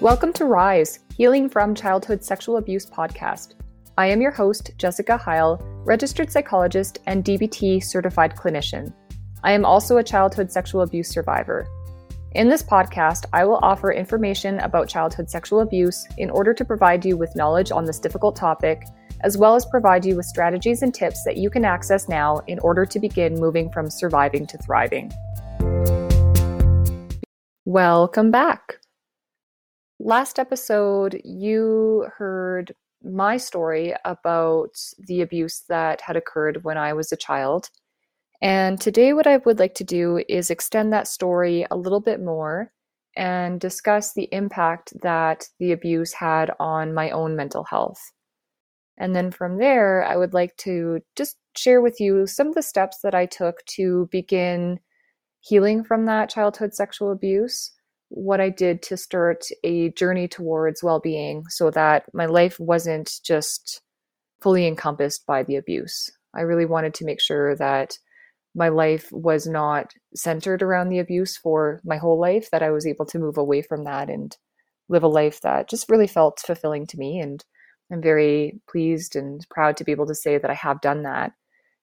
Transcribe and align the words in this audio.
Welcome 0.00 0.32
to 0.34 0.44
Rise, 0.44 1.00
Healing 1.16 1.48
from 1.48 1.74
Childhood 1.74 2.22
Sexual 2.22 2.58
Abuse 2.58 2.86
podcast. 2.86 3.54
I 3.98 4.06
am 4.06 4.20
your 4.20 4.30
host, 4.30 4.70
Jessica 4.78 5.16
Heil, 5.16 5.60
registered 5.84 6.30
psychologist 6.30 7.00
and 7.08 7.24
DBT 7.24 7.82
certified 7.82 8.36
clinician. 8.36 8.94
I 9.42 9.50
am 9.50 9.64
also 9.64 9.96
a 9.96 10.04
childhood 10.04 10.52
sexual 10.52 10.82
abuse 10.82 11.08
survivor. 11.08 11.66
In 12.36 12.48
this 12.48 12.62
podcast, 12.62 13.24
I 13.32 13.44
will 13.44 13.58
offer 13.60 13.90
information 13.90 14.60
about 14.60 14.88
childhood 14.88 15.28
sexual 15.28 15.62
abuse 15.62 16.06
in 16.16 16.30
order 16.30 16.54
to 16.54 16.64
provide 16.64 17.04
you 17.04 17.16
with 17.16 17.34
knowledge 17.34 17.72
on 17.72 17.84
this 17.84 17.98
difficult 17.98 18.36
topic, 18.36 18.84
as 19.22 19.36
well 19.36 19.56
as 19.56 19.66
provide 19.66 20.04
you 20.04 20.14
with 20.14 20.26
strategies 20.26 20.82
and 20.82 20.94
tips 20.94 21.24
that 21.24 21.38
you 21.38 21.50
can 21.50 21.64
access 21.64 22.08
now 22.08 22.38
in 22.46 22.60
order 22.60 22.86
to 22.86 23.00
begin 23.00 23.34
moving 23.34 23.68
from 23.68 23.90
surviving 23.90 24.46
to 24.46 24.58
thriving. 24.58 25.10
Welcome 27.64 28.30
back. 28.30 28.78
Last 30.00 30.38
episode, 30.38 31.20
you 31.24 32.06
heard 32.16 32.72
my 33.02 33.36
story 33.36 33.94
about 34.04 34.76
the 34.96 35.22
abuse 35.22 35.64
that 35.68 36.00
had 36.00 36.16
occurred 36.16 36.62
when 36.62 36.78
I 36.78 36.92
was 36.92 37.10
a 37.10 37.16
child. 37.16 37.68
And 38.40 38.80
today, 38.80 39.12
what 39.12 39.26
I 39.26 39.38
would 39.38 39.58
like 39.58 39.74
to 39.74 39.84
do 39.84 40.22
is 40.28 40.50
extend 40.50 40.92
that 40.92 41.08
story 41.08 41.66
a 41.68 41.76
little 41.76 41.98
bit 41.98 42.20
more 42.22 42.72
and 43.16 43.60
discuss 43.60 44.12
the 44.12 44.28
impact 44.30 44.92
that 45.02 45.48
the 45.58 45.72
abuse 45.72 46.12
had 46.12 46.52
on 46.60 46.94
my 46.94 47.10
own 47.10 47.34
mental 47.34 47.64
health. 47.64 48.12
And 48.98 49.16
then 49.16 49.32
from 49.32 49.58
there, 49.58 50.04
I 50.04 50.16
would 50.16 50.32
like 50.32 50.56
to 50.58 51.00
just 51.16 51.38
share 51.56 51.80
with 51.80 52.00
you 52.00 52.28
some 52.28 52.46
of 52.46 52.54
the 52.54 52.62
steps 52.62 52.98
that 53.02 53.16
I 53.16 53.26
took 53.26 53.64
to 53.76 54.08
begin 54.12 54.78
healing 55.40 55.82
from 55.82 56.06
that 56.06 56.30
childhood 56.30 56.72
sexual 56.72 57.10
abuse 57.10 57.72
what 58.08 58.40
I 58.40 58.50
did 58.50 58.82
to 58.82 58.96
start 58.96 59.44
a 59.64 59.90
journey 59.90 60.28
towards 60.28 60.82
well 60.82 61.00
being 61.00 61.44
so 61.48 61.70
that 61.70 62.04
my 62.14 62.26
life 62.26 62.58
wasn't 62.58 63.20
just 63.24 63.82
fully 64.40 64.66
encompassed 64.66 65.26
by 65.26 65.42
the 65.42 65.56
abuse. 65.56 66.10
I 66.34 66.42
really 66.42 66.66
wanted 66.66 66.94
to 66.94 67.04
make 67.04 67.20
sure 67.20 67.56
that 67.56 67.98
my 68.54 68.68
life 68.68 69.08
was 69.12 69.46
not 69.46 69.92
centered 70.14 70.62
around 70.62 70.88
the 70.88 70.98
abuse 70.98 71.36
for 71.36 71.80
my 71.84 71.96
whole 71.96 72.18
life, 72.18 72.50
that 72.50 72.62
I 72.62 72.70
was 72.70 72.86
able 72.86 73.06
to 73.06 73.18
move 73.18 73.36
away 73.36 73.62
from 73.62 73.84
that 73.84 74.08
and 74.08 74.36
live 74.88 75.02
a 75.02 75.08
life 75.08 75.40
that 75.42 75.68
just 75.68 75.90
really 75.90 76.06
felt 76.06 76.40
fulfilling 76.44 76.86
to 76.88 76.98
me. 76.98 77.20
And 77.20 77.44
I'm 77.92 78.02
very 78.02 78.60
pleased 78.70 79.16
and 79.16 79.46
proud 79.50 79.76
to 79.76 79.84
be 79.84 79.92
able 79.92 80.06
to 80.06 80.14
say 80.14 80.38
that 80.38 80.50
I 80.50 80.54
have 80.54 80.80
done 80.80 81.02
that. 81.02 81.32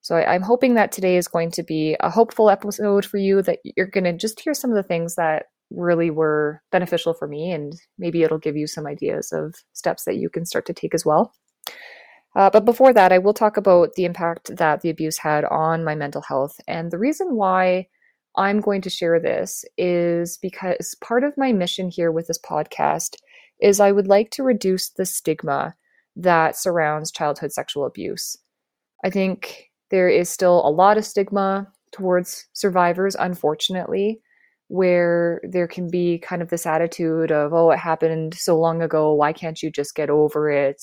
So 0.02 0.16
I, 0.16 0.36
am 0.36 0.44
hoping 0.44 0.76
that 0.76 0.92
today 0.92 1.18
is 1.18 1.28
going 1.28 1.52
to 1.52 1.64
be 1.64 1.96
a 2.00 2.12
hopeful 2.12 2.50
episode 2.50 3.06
for 3.06 3.18
you, 3.18 3.42
that 3.42 3.60
you're 3.64 3.88
going 3.88 4.04
to 4.04 4.14
just 4.14 4.40
hear 4.40 4.54
some 4.54 4.70
of 4.70 4.76
the 4.76 4.84
things 4.84 5.16
that 5.16 5.46
really 5.76 6.10
were 6.10 6.62
beneficial 6.72 7.14
for 7.14 7.28
me 7.28 7.52
and 7.52 7.74
maybe 7.98 8.24
it'll 8.24 8.38
give 8.38 8.56
you 8.56 8.68
some 8.68 8.88
ideas 8.88 9.32
of 9.32 9.56
steps 9.74 10.06
that 10.06 10.18
you 10.18 10.30
can 10.30 10.46
start 10.46 10.66
to 10.66 10.74
take 10.74 10.94
as 10.94 11.06
well. 11.06 11.34
Uh, 12.36 12.50
but 12.50 12.66
before 12.66 12.94
that 12.94 13.12
i 13.12 13.18
will 13.18 13.34
talk 13.34 13.58
about 13.58 13.94
the 13.94 14.06
impact 14.06 14.56
that 14.58 14.82
the 14.82 14.90
abuse 14.90 15.18
had 15.18 15.46
on 15.46 15.84
my 15.84 15.96
mental 15.96 16.22
health. 16.22 16.60
And 16.68 16.92
the 16.92 16.98
reason 16.98 17.36
why 17.36 17.88
i'm 18.36 18.60
going 18.60 18.82
to 18.82 18.90
share 18.90 19.20
this 19.20 19.64
is 19.78 20.38
because 20.38 20.96
part 21.02 21.24
of 21.24 21.38
my 21.38 21.54
mission 21.54 21.90
here 21.90 22.12
with 22.12 22.28
this 22.28 22.40
podcast 22.40 23.16
is 23.62 23.80
i 23.80 23.92
would 23.92 24.08
like 24.08 24.32
to 24.32 24.44
reduce 24.44 24.90
the 24.90 25.06
stigma 25.06 25.76
that 26.16 26.58
surrounds 26.58 27.12
childhood 27.12 27.52
sexual 27.52 27.86
abuse. 27.86 28.38
I 29.04 29.10
think 29.10 29.70
there 29.92 30.10
is 30.10 30.30
still 30.30 30.66
a 30.66 30.72
lot 30.72 30.98
of 30.98 31.06
stigma 31.06 31.68
towards 31.92 32.48
survivors 32.54 33.16
unfortunately 33.16 34.22
where 34.68 35.42
there 35.44 35.68
can 35.68 35.90
be 35.90 36.18
kind 36.20 36.42
of 36.42 36.50
this 36.50 36.66
attitude 36.66 37.32
of, 37.32 37.54
oh, 37.54 37.72
it 37.72 37.78
happened 37.78 38.34
so 38.34 38.58
long 38.60 38.82
ago. 38.82 39.14
Why 39.14 39.32
can't 39.32 39.62
you 39.62 39.70
just 39.70 39.96
get 39.96 40.10
over 40.10 40.50
it? 40.50 40.82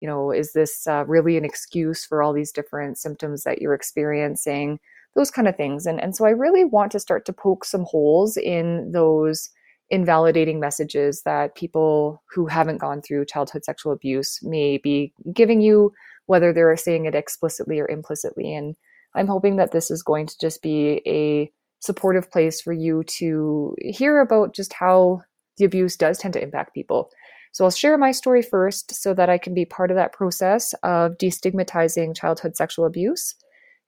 You 0.00 0.08
know, 0.08 0.30
is 0.30 0.52
this 0.52 0.86
uh, 0.86 1.04
really 1.06 1.36
an 1.36 1.44
excuse 1.44 2.04
for 2.04 2.22
all 2.22 2.32
these 2.32 2.52
different 2.52 2.98
symptoms 2.98 3.42
that 3.42 3.60
you're 3.60 3.74
experiencing? 3.74 4.78
Those 5.16 5.30
kind 5.30 5.48
of 5.48 5.56
things. 5.56 5.86
And, 5.86 6.00
and 6.00 6.14
so 6.14 6.24
I 6.24 6.30
really 6.30 6.64
want 6.64 6.92
to 6.92 7.00
start 7.00 7.26
to 7.26 7.32
poke 7.32 7.64
some 7.64 7.84
holes 7.84 8.36
in 8.36 8.92
those 8.92 9.50
invalidating 9.90 10.60
messages 10.60 11.22
that 11.24 11.56
people 11.56 12.22
who 12.32 12.46
haven't 12.46 12.78
gone 12.78 13.02
through 13.02 13.26
childhood 13.26 13.64
sexual 13.64 13.92
abuse 13.92 14.38
may 14.42 14.78
be 14.78 15.12
giving 15.34 15.60
you, 15.60 15.92
whether 16.26 16.52
they're 16.52 16.76
saying 16.76 17.06
it 17.06 17.16
explicitly 17.16 17.80
or 17.80 17.88
implicitly. 17.88 18.54
And 18.54 18.76
I'm 19.16 19.26
hoping 19.26 19.56
that 19.56 19.72
this 19.72 19.90
is 19.90 20.04
going 20.04 20.28
to 20.28 20.38
just 20.40 20.62
be 20.62 21.02
a 21.04 21.50
supportive 21.80 22.30
place 22.30 22.60
for 22.60 22.72
you 22.72 23.02
to 23.04 23.74
hear 23.80 24.20
about 24.20 24.54
just 24.54 24.72
how 24.72 25.20
the 25.56 25.64
abuse 25.64 25.96
does 25.96 26.18
tend 26.18 26.34
to 26.34 26.42
impact 26.42 26.74
people. 26.74 27.10
So 27.52 27.64
I'll 27.64 27.70
share 27.70 27.98
my 27.98 28.12
story 28.12 28.42
first 28.42 28.94
so 28.94 29.12
that 29.14 29.28
I 29.28 29.36
can 29.36 29.54
be 29.54 29.64
part 29.64 29.90
of 29.90 29.96
that 29.96 30.12
process 30.12 30.72
of 30.82 31.18
destigmatizing 31.18 32.16
childhood 32.16 32.56
sexual 32.56 32.86
abuse. 32.86 33.34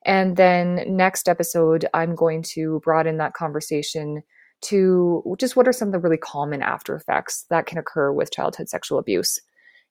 And 0.04 0.36
then 0.36 0.84
next 0.88 1.28
episode, 1.28 1.86
I'm 1.94 2.16
going 2.16 2.42
to 2.54 2.81
broaden 2.82 3.19
that 3.19 3.34
conversation 3.34 4.22
to 4.62 5.22
just 5.38 5.56
what 5.56 5.69
are 5.69 5.72
some 5.72 5.88
of 5.88 5.92
the 5.92 5.98
really 5.98 6.16
common 6.16 6.62
after 6.62 6.94
effects 6.94 7.47
that 7.50 7.66
can 7.66 7.78
occur 7.78 8.12
with 8.12 8.32
childhood 8.32 8.69
sexual 8.69 8.98
abuse. 8.98 9.41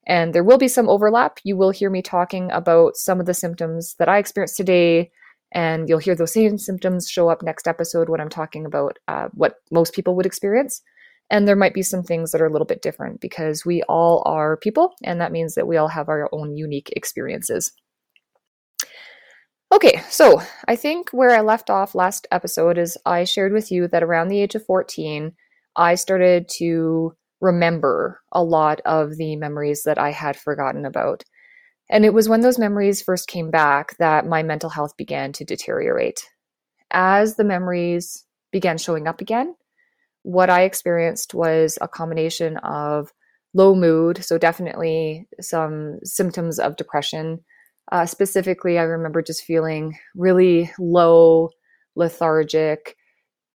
And 0.07 0.33
there 0.33 0.43
will 0.43 0.57
be 0.57 0.67
some 0.67 0.89
overlap. 0.89 1.39
You 1.43 1.55
will 1.55 1.71
hear 1.71 1.89
me 1.89 2.01
talking 2.01 2.51
about 2.51 2.97
some 2.97 3.19
of 3.19 3.25
the 3.25 3.33
symptoms 3.33 3.95
that 3.99 4.09
I 4.09 4.17
experienced 4.17 4.57
today, 4.57 5.11
and 5.51 5.89
you'll 5.89 5.99
hear 5.99 6.15
those 6.15 6.33
same 6.33 6.57
symptoms 6.57 7.09
show 7.09 7.29
up 7.29 7.43
next 7.43 7.67
episode 7.67 8.09
when 8.09 8.21
I'm 8.21 8.29
talking 8.29 8.65
about 8.65 8.99
uh, 9.07 9.27
what 9.33 9.55
most 9.71 9.93
people 9.93 10.15
would 10.15 10.25
experience. 10.25 10.81
And 11.29 11.47
there 11.47 11.55
might 11.55 11.73
be 11.73 11.81
some 11.81 12.03
things 12.03 12.31
that 12.31 12.41
are 12.41 12.47
a 12.47 12.51
little 12.51 12.65
bit 12.65 12.81
different 12.81 13.21
because 13.21 13.65
we 13.65 13.83
all 13.83 14.21
are 14.25 14.57
people, 14.57 14.93
and 15.03 15.21
that 15.21 15.31
means 15.31 15.55
that 15.55 15.67
we 15.67 15.77
all 15.77 15.87
have 15.87 16.09
our 16.09 16.29
own 16.33 16.57
unique 16.57 16.91
experiences. 16.95 17.71
Okay, 19.73 20.01
so 20.09 20.41
I 20.67 20.75
think 20.75 21.11
where 21.11 21.31
I 21.31 21.39
left 21.39 21.69
off 21.69 21.95
last 21.95 22.27
episode 22.31 22.77
is 22.77 22.97
I 23.05 23.23
shared 23.23 23.53
with 23.53 23.71
you 23.71 23.87
that 23.87 24.03
around 24.03 24.27
the 24.27 24.41
age 24.41 24.55
of 24.55 24.65
14, 24.65 25.31
I 25.77 25.95
started 25.95 26.49
to 26.57 27.15
remember 27.39 28.19
a 28.33 28.43
lot 28.43 28.81
of 28.85 29.15
the 29.15 29.37
memories 29.37 29.83
that 29.83 29.97
I 29.97 30.11
had 30.11 30.35
forgotten 30.35 30.85
about. 30.85 31.23
And 31.91 32.05
it 32.05 32.13
was 32.13 32.29
when 32.29 32.39
those 32.39 32.57
memories 32.57 33.01
first 33.01 33.27
came 33.27 33.51
back 33.51 33.97
that 33.97 34.25
my 34.25 34.43
mental 34.43 34.69
health 34.69 34.95
began 34.95 35.33
to 35.33 35.43
deteriorate. 35.45 36.21
As 36.89 37.35
the 37.35 37.43
memories 37.43 38.25
began 38.51 38.77
showing 38.77 39.07
up 39.07 39.19
again, 39.19 39.55
what 40.23 40.49
I 40.49 40.63
experienced 40.63 41.33
was 41.33 41.77
a 41.81 41.89
combination 41.89 42.57
of 42.57 43.11
low 43.53 43.75
mood, 43.75 44.23
so 44.23 44.37
definitely 44.37 45.27
some 45.41 45.99
symptoms 46.03 46.59
of 46.59 46.77
depression. 46.77 47.39
Uh, 47.91 48.05
specifically, 48.05 48.79
I 48.79 48.83
remember 48.83 49.21
just 49.21 49.43
feeling 49.43 49.97
really 50.15 50.71
low, 50.79 51.49
lethargic. 51.95 52.95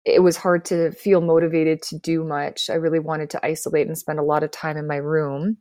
It 0.03 0.21
was 0.21 0.35
hard 0.35 0.65
to 0.65 0.91
feel 0.91 1.21
motivated 1.21 1.81
to 1.83 1.99
do 1.99 2.25
much. 2.25 2.69
I 2.69 2.73
really 2.73 2.99
wanted 2.99 3.29
to 3.31 3.45
isolate 3.45 3.87
and 3.87 3.97
spend 3.97 4.19
a 4.19 4.23
lot 4.23 4.43
of 4.43 4.51
time 4.51 4.75
in 4.75 4.87
my 4.87 4.97
room. 4.97 5.57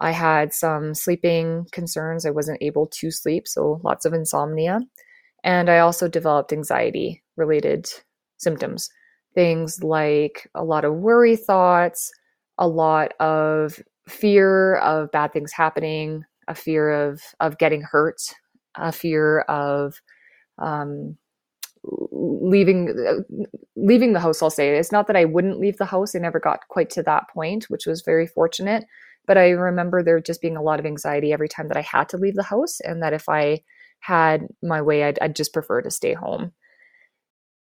I 0.00 0.12
had 0.12 0.52
some 0.52 0.94
sleeping 0.94 1.66
concerns. 1.72 2.24
I 2.24 2.30
wasn't 2.30 2.62
able 2.62 2.86
to 2.86 3.10
sleep, 3.10 3.48
so 3.48 3.80
lots 3.82 4.04
of 4.04 4.12
insomnia. 4.12 4.80
And 5.44 5.68
I 5.68 5.78
also 5.78 6.08
developed 6.08 6.52
anxiety 6.52 7.22
related 7.36 7.88
symptoms. 8.38 8.90
Things 9.34 9.82
like 9.82 10.48
a 10.54 10.64
lot 10.64 10.84
of 10.84 10.94
worry 10.94 11.36
thoughts, 11.36 12.10
a 12.58 12.68
lot 12.68 13.12
of 13.20 13.80
fear 14.08 14.76
of 14.76 15.10
bad 15.12 15.32
things 15.32 15.52
happening, 15.52 16.24
a 16.48 16.54
fear 16.54 16.90
of, 16.90 17.20
of 17.40 17.58
getting 17.58 17.82
hurt, 17.82 18.20
a 18.76 18.92
fear 18.92 19.40
of 19.40 20.00
um, 20.58 21.16
leaving 21.84 22.94
leaving 23.76 24.12
the 24.12 24.20
house 24.20 24.42
i'll 24.42 24.50
say 24.50 24.76
it's 24.76 24.92
not 24.92 25.06
that 25.06 25.16
i 25.16 25.24
wouldn't 25.24 25.60
leave 25.60 25.76
the 25.78 25.84
house 25.84 26.14
i 26.14 26.18
never 26.18 26.40
got 26.40 26.66
quite 26.68 26.90
to 26.90 27.02
that 27.02 27.24
point 27.32 27.64
which 27.70 27.86
was 27.86 28.02
very 28.02 28.26
fortunate 28.26 28.84
but 29.28 29.38
I 29.38 29.50
remember 29.50 30.02
there 30.02 30.18
just 30.18 30.42
being 30.42 30.56
a 30.56 30.62
lot 30.62 30.80
of 30.80 30.86
anxiety 30.86 31.32
every 31.32 31.48
time 31.48 31.68
that 31.68 31.76
I 31.76 31.82
had 31.82 32.08
to 32.08 32.16
leave 32.16 32.34
the 32.34 32.42
house, 32.42 32.80
and 32.80 33.00
that 33.02 33.12
if 33.12 33.28
I 33.28 33.62
had 34.00 34.48
my 34.62 34.82
way, 34.82 35.04
I'd, 35.04 35.18
I'd 35.20 35.36
just 35.36 35.52
prefer 35.52 35.82
to 35.82 35.90
stay 35.90 36.14
home. 36.14 36.52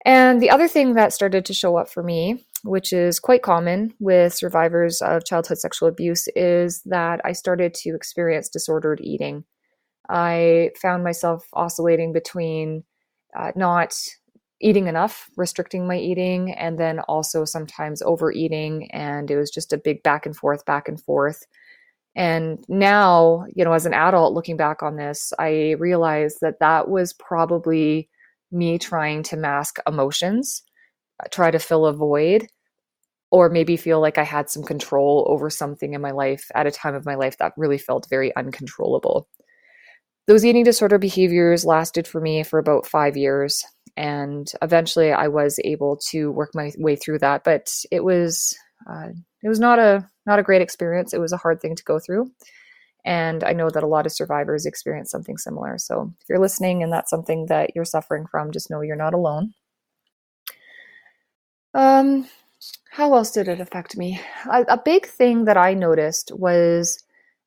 And 0.04 0.40
the 0.40 0.50
other 0.50 0.68
thing 0.68 0.94
that 0.94 1.12
started 1.12 1.44
to 1.46 1.54
show 1.54 1.76
up 1.76 1.90
for 1.90 2.02
me, 2.02 2.44
which 2.62 2.92
is 2.92 3.18
quite 3.18 3.42
common 3.42 3.94
with 3.98 4.34
survivors 4.34 5.02
of 5.02 5.24
childhood 5.24 5.58
sexual 5.58 5.88
abuse, 5.88 6.28
is 6.36 6.82
that 6.84 7.20
I 7.24 7.32
started 7.32 7.74
to 7.74 7.96
experience 7.96 8.48
disordered 8.48 9.00
eating. 9.02 9.44
I 10.08 10.70
found 10.80 11.02
myself 11.02 11.46
oscillating 11.54 12.12
between 12.12 12.84
uh, 13.36 13.50
not 13.56 13.96
eating 14.60 14.88
enough, 14.88 15.28
restricting 15.36 15.86
my 15.86 15.98
eating, 15.98 16.52
and 16.52 16.78
then 16.78 17.00
also 17.00 17.44
sometimes 17.44 18.02
overeating. 18.02 18.90
And 18.92 19.30
it 19.30 19.36
was 19.36 19.50
just 19.50 19.72
a 19.72 19.78
big 19.78 20.02
back 20.02 20.26
and 20.26 20.36
forth, 20.36 20.64
back 20.64 20.88
and 20.88 21.00
forth. 21.00 21.44
And 22.16 22.64
now, 22.68 23.44
you 23.54 23.64
know, 23.64 23.72
as 23.74 23.86
an 23.86 23.94
adult 23.94 24.34
looking 24.34 24.56
back 24.56 24.82
on 24.82 24.96
this, 24.96 25.32
I 25.38 25.76
realized 25.78 26.38
that 26.42 26.60
that 26.60 26.88
was 26.88 27.12
probably 27.14 28.08
me 28.52 28.78
trying 28.78 29.22
to 29.24 29.36
mask 29.36 29.78
emotions, 29.86 30.62
uh, 31.22 31.28
try 31.30 31.50
to 31.50 31.58
fill 31.58 31.86
a 31.86 31.92
void. 31.92 32.48
or 33.30 33.48
maybe 33.50 33.76
feel 33.76 34.00
like 34.00 34.18
I 34.18 34.22
had 34.24 34.48
some 34.50 34.62
control 34.62 35.26
over 35.28 35.50
something 35.50 35.94
in 35.94 36.00
my 36.00 36.12
life 36.12 36.50
at 36.54 36.66
a 36.66 36.70
time 36.70 36.94
of 36.94 37.04
my 37.04 37.16
life 37.16 37.36
that 37.38 37.52
really 37.56 37.78
felt 37.78 38.06
very 38.08 38.34
uncontrollable. 38.36 39.28
Those 40.28 40.44
eating 40.44 40.64
disorder 40.64 40.98
behaviors 40.98 41.64
lasted 41.64 42.06
for 42.06 42.20
me 42.20 42.44
for 42.44 42.58
about 42.58 42.86
five 42.86 43.16
years. 43.16 43.64
And 43.96 44.50
eventually 44.62 45.12
I 45.12 45.28
was 45.28 45.58
able 45.64 45.98
to 46.10 46.30
work 46.30 46.50
my 46.54 46.72
way 46.76 46.96
through 46.96 47.20
that. 47.20 47.44
But 47.44 47.72
it 47.90 48.04
was, 48.04 48.56
uh, 48.90 49.08
it 49.42 49.48
was 49.48 49.60
not 49.60 49.78
a, 49.78 50.08
not 50.26 50.38
a 50.38 50.42
great 50.42 50.62
experience. 50.62 51.14
It 51.14 51.20
was 51.20 51.32
a 51.32 51.38
hard 51.38 51.60
thing 51.60 51.74
to 51.76 51.84
go 51.84 51.98
through. 51.98 52.30
And 53.04 53.44
I 53.44 53.52
know 53.52 53.70
that 53.70 53.84
a 53.84 53.86
lot 53.86 54.04
of 54.04 54.12
survivors 54.12 54.66
experience 54.66 55.10
something 55.12 55.38
similar. 55.38 55.78
So 55.78 56.12
if 56.20 56.28
you're 56.28 56.40
listening 56.40 56.82
and 56.82 56.92
that's 56.92 57.10
something 57.10 57.46
that 57.46 57.70
you're 57.74 57.84
suffering 57.84 58.26
from, 58.26 58.50
just 58.50 58.68
know 58.68 58.80
you're 58.80 58.96
not 58.96 59.14
alone. 59.14 59.54
Um, 61.72 62.26
how 62.90 63.14
else 63.14 63.30
did 63.30 63.46
it 63.46 63.60
affect 63.60 63.96
me? 63.96 64.20
A, 64.50 64.62
a 64.62 64.82
big 64.82 65.06
thing 65.06 65.44
that 65.44 65.56
I 65.56 65.74
noticed 65.74 66.32
was 66.34 66.98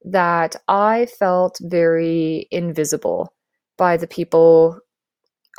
that 0.06 0.56
I 0.68 1.07
felt 1.07 1.57
very 1.62 2.48
invisible 2.52 3.34
by 3.78 3.98
the 3.98 4.07
people 4.07 4.80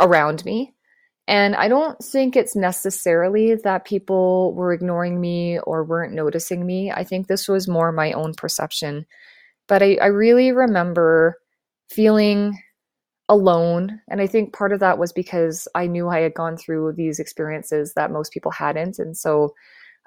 around 0.00 0.44
me. 0.44 0.74
And 1.30 1.54
I 1.54 1.68
don't 1.68 1.96
think 2.02 2.34
it's 2.34 2.56
necessarily 2.56 3.54
that 3.54 3.84
people 3.84 4.52
were 4.54 4.72
ignoring 4.72 5.20
me 5.20 5.60
or 5.60 5.84
weren't 5.84 6.12
noticing 6.12 6.66
me. 6.66 6.90
I 6.90 7.04
think 7.04 7.28
this 7.28 7.46
was 7.46 7.68
more 7.68 7.92
my 7.92 8.10
own 8.10 8.34
perception. 8.34 9.06
But 9.68 9.80
I, 9.80 9.96
I 10.02 10.06
really 10.06 10.50
remember 10.50 11.36
feeling 11.88 12.60
alone. 13.28 14.00
And 14.08 14.20
I 14.20 14.26
think 14.26 14.52
part 14.52 14.72
of 14.72 14.80
that 14.80 14.98
was 14.98 15.12
because 15.12 15.68
I 15.72 15.86
knew 15.86 16.08
I 16.08 16.18
had 16.18 16.34
gone 16.34 16.56
through 16.56 16.94
these 16.96 17.20
experiences 17.20 17.92
that 17.94 18.10
most 18.10 18.32
people 18.32 18.50
hadn't. 18.50 18.98
And 18.98 19.16
so 19.16 19.54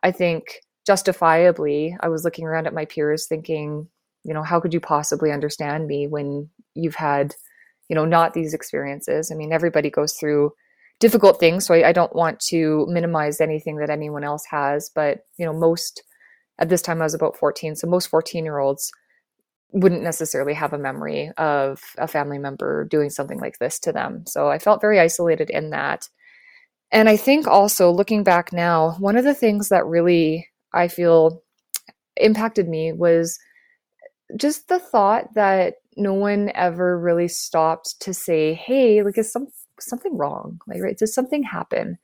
I 0.03 0.11
think 0.11 0.59
justifiably, 0.85 1.95
I 2.01 2.09
was 2.09 2.25
looking 2.25 2.43
around 2.43 2.67
at 2.67 2.73
my 2.73 2.83
peers 2.83 3.27
thinking, 3.27 3.87
you 4.25 4.33
know, 4.33 4.43
how 4.43 4.59
could 4.59 4.73
you 4.73 4.81
possibly 4.81 5.31
understand 5.31 5.87
me 5.87 6.05
when 6.05 6.49
you've 6.75 6.95
had, 6.95 7.33
you 7.87 7.95
know, 7.95 8.03
not 8.03 8.33
these 8.33 8.53
experiences? 8.53 9.31
I 9.31 9.35
mean, 9.35 9.53
everybody 9.53 9.89
goes 9.89 10.17
through 10.19 10.51
difficult 11.03 11.37
things. 11.37 11.65
So 11.65 11.73
I, 11.73 11.89
I 11.89 11.91
don't 11.91 12.15
want 12.15 12.39
to 12.47 12.85
minimize 12.87 13.41
anything 13.41 13.75
that 13.75 13.89
anyone 13.89 14.23
else 14.23 14.45
has. 14.49 14.89
But, 14.95 15.25
you 15.37 15.45
know, 15.45 15.51
most 15.51 16.01
at 16.59 16.69
this 16.69 16.81
time 16.81 17.01
I 17.01 17.03
was 17.03 17.13
about 17.13 17.35
14. 17.35 17.75
So 17.75 17.87
most 17.87 18.07
14 18.07 18.45
year 18.45 18.59
olds 18.59 18.89
wouldn't 19.73 20.01
necessarily 20.01 20.53
have 20.53 20.71
a 20.71 20.77
memory 20.77 21.29
of 21.37 21.81
a 21.97 22.07
family 22.07 22.37
member 22.37 22.85
doing 22.85 23.09
something 23.09 23.37
like 23.37 23.59
this 23.59 23.79
to 23.79 23.91
them. 23.91 24.23
So 24.25 24.47
I 24.47 24.59
felt 24.59 24.79
very 24.79 24.97
isolated 24.97 25.49
in 25.49 25.71
that. 25.71 26.07
And 26.89 27.09
I 27.09 27.17
think 27.17 27.47
also 27.47 27.91
looking 27.91 28.23
back 28.23 28.53
now, 28.53 28.95
one 28.99 29.17
of 29.17 29.25
the 29.25 29.33
things 29.33 29.67
that 29.69 29.85
really 29.85 30.47
I 30.71 30.87
feel 30.87 31.43
impacted 32.15 32.69
me 32.69 32.93
was 32.93 33.37
just 34.37 34.69
the 34.69 34.79
thought 34.79 35.33
that 35.35 35.73
no 35.97 36.13
one 36.13 36.49
ever 36.55 36.97
really 36.97 37.27
stopped 37.27 37.95
to 38.01 38.13
say, 38.13 38.53
"Hey, 38.53 39.03
like 39.03 39.17
is 39.17 39.31
some 39.31 39.47
something 39.85 40.17
wrong? 40.17 40.59
Like, 40.67 40.81
right? 40.81 40.97
Does 40.97 41.13
something 41.13 41.43
happen?" 41.43 41.97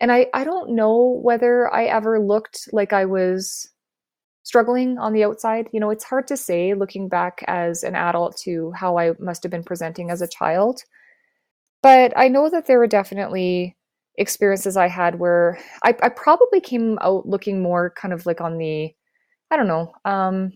And 0.00 0.12
I 0.12 0.26
I 0.34 0.44
don't 0.44 0.70
know 0.74 1.20
whether 1.22 1.72
I 1.72 1.84
ever 1.86 2.20
looked 2.20 2.68
like 2.72 2.92
I 2.92 3.04
was 3.06 3.68
struggling 4.44 4.98
on 4.98 5.12
the 5.12 5.24
outside. 5.24 5.68
You 5.72 5.80
know, 5.80 5.90
it's 5.90 6.04
hard 6.04 6.26
to 6.28 6.36
say 6.36 6.74
looking 6.74 7.08
back 7.08 7.44
as 7.46 7.82
an 7.84 7.94
adult 7.94 8.36
to 8.38 8.72
how 8.72 8.98
I 8.98 9.12
must 9.18 9.42
have 9.44 9.50
been 9.52 9.64
presenting 9.64 10.10
as 10.10 10.22
a 10.22 10.28
child. 10.28 10.82
But 11.82 12.12
I 12.16 12.28
know 12.28 12.48
that 12.50 12.66
there 12.66 12.78
were 12.78 12.86
definitely 12.86 13.76
experiences 14.16 14.76
I 14.76 14.88
had 14.88 15.18
where 15.18 15.58
I, 15.82 15.94
I 16.02 16.08
probably 16.10 16.60
came 16.60 16.98
out 17.00 17.26
looking 17.26 17.62
more 17.62 17.90
kind 17.90 18.12
of 18.14 18.26
like 18.26 18.40
on 18.40 18.58
the, 18.58 18.94
I 19.50 19.56
don't 19.56 19.68
know, 19.68 19.92
um, 20.04 20.52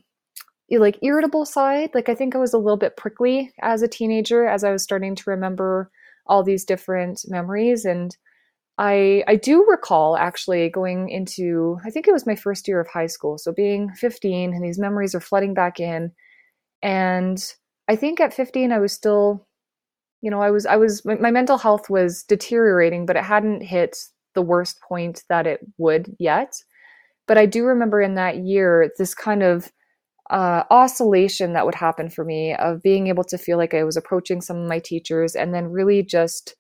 like 0.71 0.99
irritable 1.03 1.45
side. 1.45 1.91
Like 1.95 2.09
I 2.09 2.15
think 2.15 2.35
I 2.35 2.39
was 2.39 2.53
a 2.53 2.59
little 2.59 2.77
bit 2.77 2.97
prickly 2.97 3.53
as 3.63 3.83
a 3.83 3.89
teenager 3.89 4.47
as 4.47 4.65
I 4.65 4.73
was 4.73 4.83
starting 4.83 5.15
to 5.17 5.31
remember 5.31 5.91
all 6.29 6.43
these 6.43 6.65
different 6.65 7.23
memories 7.29 7.85
and 7.85 8.17
I 8.79 9.25
I 9.27 9.37
do 9.37 9.65
recall 9.69 10.17
actually 10.17 10.69
going 10.69 11.09
into 11.09 11.79
I 11.85 11.91
think 11.91 12.07
it 12.09 12.13
was 12.13 12.27
my 12.27 12.37
first 12.37 12.69
year 12.69 12.81
of 12.81 12.89
high 12.89 13.07
school, 13.07 13.39
so 13.39 13.53
being 13.53 13.91
15 13.95 14.53
and 14.53 14.65
these 14.65 14.79
memories 14.79 15.15
are 15.15 15.21
flooding 15.21 15.55
back 15.55 15.81
in 15.81 16.13
and 16.83 17.43
I 17.89 17.97
think 17.97 18.21
at 18.21 18.35
15 18.35 18.73
I 18.73 18.79
was 18.79 18.93
still 18.93 19.47
you 20.23 20.31
know, 20.31 20.41
I 20.41 20.51
was 20.51 20.67
I 20.67 20.77
was 20.77 21.05
my, 21.05 21.15
my 21.17 21.31
mental 21.31 21.59
health 21.59 21.89
was 21.89 22.25
deteriorating, 22.25 23.07
but 23.07 23.17
it 23.17 23.25
hadn't 23.25 23.63
hit 23.63 23.97
the 24.35 24.43
worst 24.43 24.81
point 24.81 25.23
that 25.29 25.47
it 25.47 25.61
would 25.79 26.15
yet. 26.19 26.55
But 27.27 27.39
I 27.39 27.47
do 27.47 27.65
remember 27.65 28.01
in 28.01 28.15
that 28.15 28.39
year 28.39 28.91
this 28.99 29.15
kind 29.15 29.43
of 29.43 29.71
uh, 30.31 30.65
oscillation 30.71 31.53
that 31.53 31.65
would 31.65 31.75
happen 31.75 32.11
for 32.11 32.25
me 32.25 32.55
of 32.55 32.83
being 32.83 33.07
able 33.07 33.25
to 33.25 33.39
feel 33.39 33.59
like 33.59 33.75
I 33.75 33.85
was 33.85 33.97
approaching 33.97 34.41
some 34.41 34.57
of 34.57 34.69
my 34.69 34.79
teachers 34.79 35.35
and 35.35 35.55
then 35.55 35.67
really 35.71 36.03
just 36.03 36.57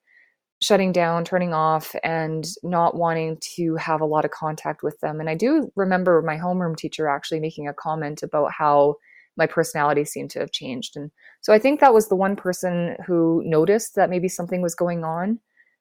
shutting 0.62 0.92
down, 0.92 1.24
turning 1.24 1.52
off, 1.52 1.94
and 2.02 2.46
not 2.62 2.96
wanting 2.96 3.38
to 3.56 3.76
have 3.76 4.00
a 4.00 4.06
lot 4.06 4.24
of 4.24 4.30
contact 4.30 4.82
with 4.82 4.98
them. 5.00 5.20
And 5.20 5.28
I 5.28 5.34
do 5.34 5.70
remember 5.76 6.22
my 6.22 6.36
homeroom 6.36 6.76
teacher 6.76 7.08
actually 7.08 7.40
making 7.40 7.68
a 7.68 7.74
comment 7.74 8.22
about 8.22 8.52
how 8.56 8.96
my 9.36 9.46
personality 9.46 10.04
seemed 10.04 10.30
to 10.30 10.38
have 10.38 10.50
changed. 10.50 10.96
And 10.96 11.10
so 11.42 11.52
I 11.52 11.58
think 11.58 11.80
that 11.80 11.92
was 11.92 12.08
the 12.08 12.16
one 12.16 12.36
person 12.36 12.96
who 13.06 13.42
noticed 13.44 13.94
that 13.96 14.08
maybe 14.08 14.28
something 14.28 14.62
was 14.62 14.74
going 14.74 15.04
on. 15.04 15.40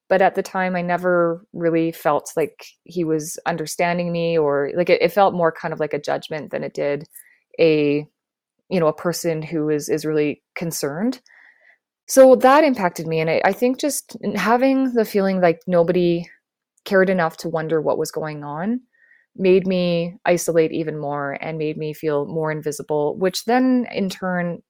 But 0.09 0.21
at 0.21 0.35
the 0.35 0.43
time, 0.43 0.75
I 0.75 0.81
never 0.81 1.45
really 1.53 1.91
felt 1.91 2.31
like 2.35 2.65
he 2.83 3.03
was 3.03 3.39
understanding 3.45 4.11
me 4.11 4.37
or 4.37 4.71
like 4.75 4.89
it, 4.89 5.01
it 5.01 5.11
felt 5.13 5.33
more 5.33 5.51
kind 5.51 5.73
of 5.73 5.79
like 5.79 5.93
a 5.93 6.01
judgment 6.01 6.51
than 6.51 6.63
it 6.63 6.73
did 6.73 7.07
a, 7.59 8.07
you 8.69 8.79
know, 8.79 8.87
a 8.87 8.93
person 8.93 9.41
who 9.41 9.69
is, 9.69 9.89
is 9.89 10.05
really 10.05 10.41
concerned. 10.55 11.21
So 12.07 12.35
that 12.35 12.63
impacted 12.63 13.07
me 13.07 13.19
and 13.19 13.29
I, 13.29 13.41
I, 13.45 13.51
think 13.51 13.79
just 13.79 14.15
having 14.35 14.93
the 14.93 15.05
feeling 15.05 15.41
like 15.41 15.61
nobody 15.65 16.29
cared 16.83 17.09
enough 17.09 17.37
to 17.37 17.49
wonder 17.49 17.81
what 17.81 17.97
was 17.97 18.11
going 18.11 18.43
on 18.43 18.81
made 19.35 19.65
me 19.65 20.15
isolate 20.23 20.71
even 20.71 20.99
more 20.99 21.37
and 21.41 21.57
made 21.57 21.77
me 21.77 21.93
feel 21.93 22.27
more 22.27 22.51
invisible 22.51 23.17
which 23.17 23.43
then 23.45 23.87
in 23.91 24.07
turn 24.07 24.61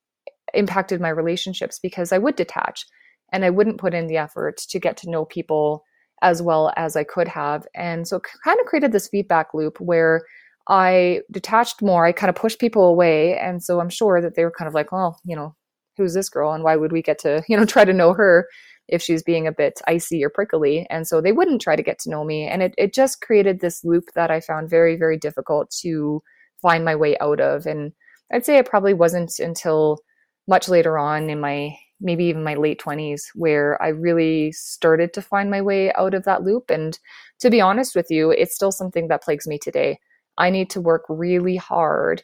impacted 0.53 1.01
my 1.01 1.09
relationships 1.09 1.77
because 1.77 2.11
i 2.11 2.17
would 2.17 2.35
detach 2.35 2.85
and 3.31 3.45
i 3.45 3.49
wouldn't 3.49 3.77
put 3.77 3.93
in 3.93 4.07
the 4.07 4.17
effort 4.17 4.57
to 4.57 4.79
get 4.79 4.97
to 4.97 5.09
know 5.09 5.25
people 5.25 5.83
as 6.21 6.41
well 6.41 6.73
as 6.75 6.95
i 6.95 7.03
could 7.03 7.27
have. 7.27 7.67
And 7.75 8.07
so 8.07 8.19
kind 8.43 8.59
of 8.59 8.65
created 8.65 8.91
this 8.91 9.07
feedback 9.07 9.53
loop 9.53 9.79
where 9.79 10.23
i 10.67 11.21
detached 11.31 11.81
more. 11.81 12.05
I 12.05 12.11
kind 12.11 12.29
of 12.29 12.35
pushed 12.35 12.59
people 12.59 12.85
away 12.85 13.37
and 13.37 13.63
so 13.63 13.79
i'm 13.79 13.89
sure 13.89 14.21
that 14.21 14.35
they 14.35 14.43
were 14.43 14.51
kind 14.51 14.67
of 14.67 14.73
like 14.73 14.91
well 14.91 15.19
you 15.25 15.35
know 15.35 15.55
who's 15.97 16.13
this 16.13 16.29
girl 16.29 16.51
and 16.51 16.63
why 16.63 16.75
would 16.75 16.91
we 16.91 17.01
get 17.01 17.19
to 17.19 17.43
you 17.49 17.57
know 17.57 17.65
try 17.65 17.85
to 17.85 17.93
know 17.93 18.13
her 18.13 18.47
if 18.87 19.01
she's 19.01 19.23
being 19.23 19.47
a 19.47 19.51
bit 19.51 19.81
icy 19.87 20.23
or 20.23 20.29
prickly? 20.29 20.85
And 20.91 21.07
so 21.07 21.19
they 21.19 21.31
wouldn't 21.31 21.61
try 21.61 21.75
to 21.75 21.81
get 21.83 21.97
to 21.99 22.09
know 22.09 22.23
me 22.23 22.47
and 22.47 22.61
it, 22.61 22.75
it 22.77 22.93
just 22.93 23.21
created 23.21 23.59
this 23.59 23.83
loop 23.83 24.05
that 24.15 24.31
i 24.31 24.39
found 24.39 24.69
very 24.69 24.95
very 24.95 25.17
difficult 25.17 25.71
to 25.81 26.21
find 26.61 26.85
my 26.85 26.95
way 26.95 27.17
out 27.19 27.39
of 27.39 27.65
and 27.65 27.91
i'd 28.33 28.45
say 28.45 28.57
it 28.57 28.69
probably 28.69 28.93
wasn't 28.93 29.39
until 29.39 29.99
much 30.47 30.69
later 30.69 30.97
on 30.97 31.29
in 31.29 31.39
my 31.39 31.75
maybe 32.01 32.25
even 32.25 32.43
my 32.43 32.55
late 32.55 32.79
20s 32.79 33.21
where 33.35 33.81
i 33.81 33.87
really 33.87 34.51
started 34.51 35.13
to 35.13 35.21
find 35.21 35.49
my 35.49 35.61
way 35.61 35.93
out 35.93 36.13
of 36.13 36.23
that 36.25 36.43
loop 36.43 36.69
and 36.69 36.99
to 37.39 37.49
be 37.49 37.61
honest 37.61 37.95
with 37.95 38.07
you 38.09 38.31
it's 38.31 38.55
still 38.55 38.71
something 38.71 39.07
that 39.07 39.23
plagues 39.23 39.47
me 39.47 39.57
today 39.57 39.97
i 40.37 40.49
need 40.49 40.69
to 40.69 40.81
work 40.81 41.03
really 41.09 41.55
hard 41.55 42.23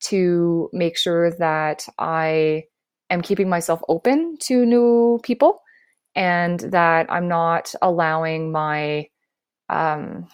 to 0.00 0.68
make 0.72 0.96
sure 0.96 1.30
that 1.32 1.86
i 1.98 2.62
am 3.10 3.22
keeping 3.22 3.48
myself 3.48 3.80
open 3.88 4.36
to 4.40 4.66
new 4.66 5.18
people 5.22 5.60
and 6.16 6.60
that 6.60 7.06
I'm 7.10 7.28
not 7.28 7.74
allowing 7.82 8.50
my 8.50 9.06
um, 9.68 10.26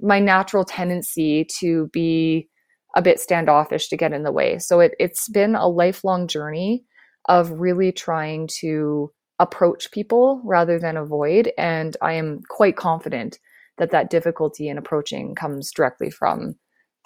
my 0.00 0.18
natural 0.18 0.64
tendency 0.64 1.46
to 1.58 1.88
be 1.92 2.48
a 2.94 3.02
bit 3.02 3.20
standoffish 3.20 3.88
to 3.88 3.96
get 3.96 4.12
in 4.12 4.22
the 4.22 4.32
way. 4.32 4.58
So 4.58 4.80
it, 4.80 4.92
it's 4.98 5.28
been 5.28 5.54
a 5.54 5.68
lifelong 5.68 6.28
journey 6.28 6.84
of 7.28 7.50
really 7.50 7.92
trying 7.92 8.48
to 8.60 9.10
approach 9.38 9.90
people 9.90 10.40
rather 10.44 10.78
than 10.78 10.96
avoid. 10.96 11.52
And 11.58 11.96
I 12.00 12.12
am 12.12 12.40
quite 12.48 12.76
confident 12.76 13.38
that 13.78 13.90
that 13.90 14.08
difficulty 14.08 14.68
in 14.68 14.78
approaching 14.78 15.34
comes 15.34 15.72
directly 15.72 16.10
from 16.10 16.54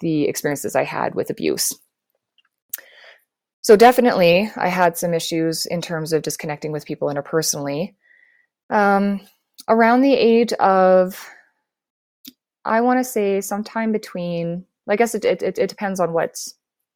the 0.01 0.25
experiences 0.27 0.75
I 0.75 0.83
had 0.83 1.15
with 1.15 1.29
abuse. 1.29 1.71
So 3.61 3.75
definitely, 3.75 4.51
I 4.55 4.67
had 4.67 4.97
some 4.97 5.13
issues 5.13 5.65
in 5.65 5.81
terms 5.81 6.13
of 6.13 6.23
disconnecting 6.23 6.71
with 6.71 6.85
people 6.85 7.07
interpersonally. 7.09 7.93
Um, 8.69 9.21
around 9.69 10.01
the 10.01 10.13
age 10.13 10.51
of, 10.53 11.23
I 12.65 12.81
want 12.81 12.99
to 12.99 13.03
say, 13.03 13.41
sometime 13.41 13.91
between. 13.91 14.65
I 14.89 14.95
guess 14.95 15.15
it, 15.15 15.23
it 15.23 15.41
it 15.43 15.69
depends 15.69 15.99
on 15.99 16.11
what 16.11 16.35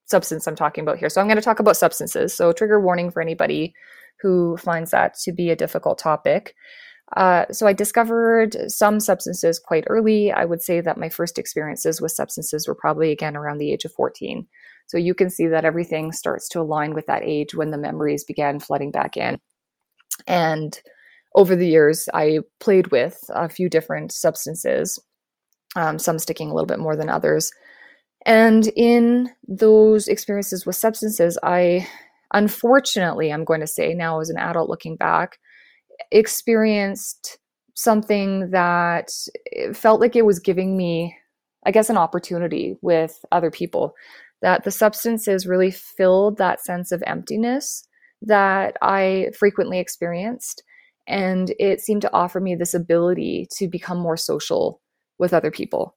substance 0.05 0.47
I'm 0.47 0.55
talking 0.55 0.81
about 0.83 0.97
here. 0.97 1.09
So 1.09 1.21
I'm 1.21 1.27
going 1.27 1.37
to 1.37 1.41
talk 1.43 1.59
about 1.59 1.77
substances. 1.77 2.33
So 2.33 2.51
trigger 2.51 2.79
warning 2.79 3.11
for 3.11 3.21
anybody 3.21 3.73
who 4.21 4.57
finds 4.57 4.91
that 4.91 5.15
to 5.19 5.31
be 5.31 5.49
a 5.49 5.55
difficult 5.55 5.97
topic. 5.97 6.55
Uh, 7.15 7.45
so 7.51 7.67
I 7.67 7.73
discovered 7.73 8.57
some 8.67 8.99
substances 8.99 9.59
quite 9.59 9.83
early. 9.87 10.31
I 10.31 10.45
would 10.45 10.61
say 10.61 10.81
that 10.81 10.97
my 10.97 11.09
first 11.09 11.37
experiences 11.37 12.01
with 12.01 12.11
substances 12.11 12.67
were 12.67 12.75
probably 12.75 13.11
again 13.11 13.37
around 13.37 13.59
the 13.59 13.71
age 13.71 13.85
of 13.85 13.93
14. 13.93 14.47
So 14.87 14.97
you 14.97 15.13
can 15.13 15.29
see 15.29 15.47
that 15.47 15.65
everything 15.65 16.11
starts 16.11 16.49
to 16.49 16.61
align 16.61 16.93
with 16.93 17.05
that 17.07 17.23
age 17.23 17.55
when 17.55 17.71
the 17.71 17.77
memories 17.77 18.23
began 18.23 18.59
flooding 18.59 18.91
back 18.91 19.17
in. 19.17 19.39
And 20.27 20.79
over 21.35 21.55
the 21.55 21.67
years, 21.67 22.07
I 22.13 22.39
played 22.59 22.87
with 22.87 23.19
a 23.29 23.49
few 23.49 23.69
different 23.69 24.11
substances, 24.11 24.99
um, 25.75 25.99
some 25.99 26.17
sticking 26.17 26.49
a 26.49 26.53
little 26.53 26.67
bit 26.67 26.79
more 26.79 26.95
than 26.95 27.09
others. 27.09 27.51
And 28.25 28.67
in 28.75 29.29
those 29.47 30.07
experiences 30.07 30.65
with 30.65 30.75
substances, 30.75 31.37
I 31.43 31.87
unfortunately, 32.33 33.31
I'm 33.31 33.43
going 33.43 33.59
to 33.59 33.67
say 33.67 33.93
now 33.93 34.19
as 34.19 34.29
an 34.29 34.37
adult 34.37 34.69
looking 34.69 34.95
back, 34.95 35.37
experienced 36.11 37.37
something 37.73 38.51
that 38.51 39.11
felt 39.73 39.99
like 39.99 40.15
it 40.15 40.25
was 40.25 40.39
giving 40.39 40.77
me, 40.77 41.15
I 41.65 41.71
guess, 41.71 41.89
an 41.89 41.97
opportunity 41.97 42.77
with 42.81 43.23
other 43.31 43.51
people. 43.51 43.93
That 44.41 44.63
the 44.63 44.71
substances 44.71 45.47
really 45.47 45.71
filled 45.71 46.37
that 46.37 46.63
sense 46.63 46.91
of 46.91 47.03
emptiness 47.07 47.87
that 48.21 48.77
I 48.81 49.31
frequently 49.37 49.79
experienced. 49.79 50.63
And 51.07 51.53
it 51.59 51.81
seemed 51.81 52.01
to 52.03 52.13
offer 52.13 52.39
me 52.39 52.55
this 52.55 52.73
ability 52.73 53.47
to 53.57 53.67
become 53.67 53.97
more 53.97 54.17
social 54.17 54.81
with 55.17 55.33
other 55.33 55.51
people. 55.51 55.95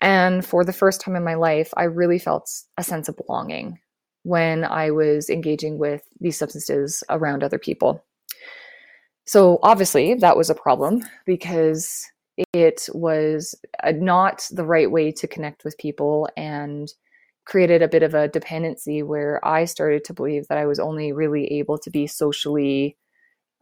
And 0.00 0.44
for 0.44 0.64
the 0.64 0.72
first 0.72 1.00
time 1.00 1.16
in 1.16 1.24
my 1.24 1.34
life, 1.34 1.72
I 1.76 1.84
really 1.84 2.18
felt 2.18 2.50
a 2.76 2.82
sense 2.82 3.08
of 3.08 3.16
belonging 3.16 3.78
when 4.24 4.64
I 4.64 4.90
was 4.90 5.30
engaging 5.30 5.78
with 5.78 6.02
these 6.20 6.36
substances 6.36 7.02
around 7.08 7.42
other 7.42 7.58
people. 7.58 8.04
So 9.26 9.58
obviously, 9.62 10.14
that 10.14 10.36
was 10.36 10.50
a 10.50 10.54
problem 10.54 11.02
because 11.24 12.06
it 12.52 12.88
was 12.92 13.54
not 13.94 14.46
the 14.50 14.64
right 14.64 14.90
way 14.90 15.10
to 15.12 15.26
connect 15.26 15.64
with 15.64 15.78
people 15.78 16.28
and 16.36 16.92
created 17.44 17.80
a 17.80 17.88
bit 17.88 18.02
of 18.02 18.14
a 18.14 18.28
dependency 18.28 19.02
where 19.02 19.44
I 19.46 19.64
started 19.64 20.04
to 20.04 20.14
believe 20.14 20.48
that 20.48 20.58
I 20.58 20.66
was 20.66 20.78
only 20.78 21.12
really 21.12 21.46
able 21.58 21.78
to 21.78 21.90
be 21.90 22.06
socially 22.06 22.96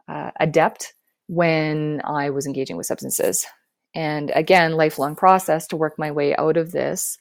uh, 0.07 0.31
adept 0.39 0.93
when 1.27 2.01
I 2.03 2.29
was 2.31 2.45
engaging 2.45 2.77
with 2.77 2.87
substances. 2.87 3.45
And 3.93 4.31
again, 4.35 4.73
lifelong 4.73 5.15
process 5.15 5.67
to 5.67 5.77
work 5.77 5.97
my 5.97 6.11
way 6.11 6.35
out 6.35 6.57
of 6.57 6.71
this. 6.71 7.17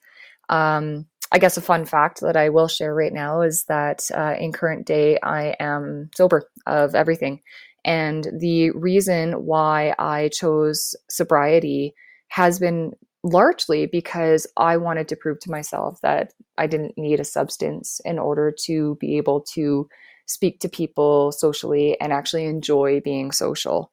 Um, 0.48 1.06
I 1.32 1.38
guess 1.38 1.56
a 1.56 1.62
fun 1.62 1.84
fact 1.84 2.20
that 2.20 2.36
I 2.36 2.48
will 2.48 2.68
share 2.68 2.94
right 2.94 3.12
now 3.12 3.42
is 3.42 3.64
that 3.64 4.08
uh, 4.14 4.34
in 4.38 4.52
current 4.52 4.86
day, 4.86 5.18
I 5.22 5.56
am 5.60 6.10
sober 6.14 6.44
of 6.66 6.94
everything. 6.94 7.40
And 7.84 8.28
the 8.38 8.70
reason 8.70 9.44
why 9.44 9.94
I 9.98 10.28
chose 10.28 10.94
sobriety 11.08 11.94
has 12.28 12.58
been 12.58 12.92
largely 13.22 13.86
because 13.86 14.46
I 14.56 14.76
wanted 14.76 15.08
to 15.08 15.16
prove 15.16 15.40
to 15.40 15.50
myself 15.50 16.00
that 16.02 16.32
I 16.58 16.66
didn't 16.66 16.98
need 16.98 17.20
a 17.20 17.24
substance 17.24 18.00
in 18.04 18.18
order 18.18 18.54
to 18.64 18.96
be 19.00 19.16
able 19.16 19.40
to 19.54 19.88
speak 20.26 20.60
to 20.60 20.68
people 20.68 21.32
socially 21.32 21.98
and 22.00 22.12
actually 22.12 22.44
enjoy 22.46 23.00
being 23.00 23.32
social. 23.32 23.90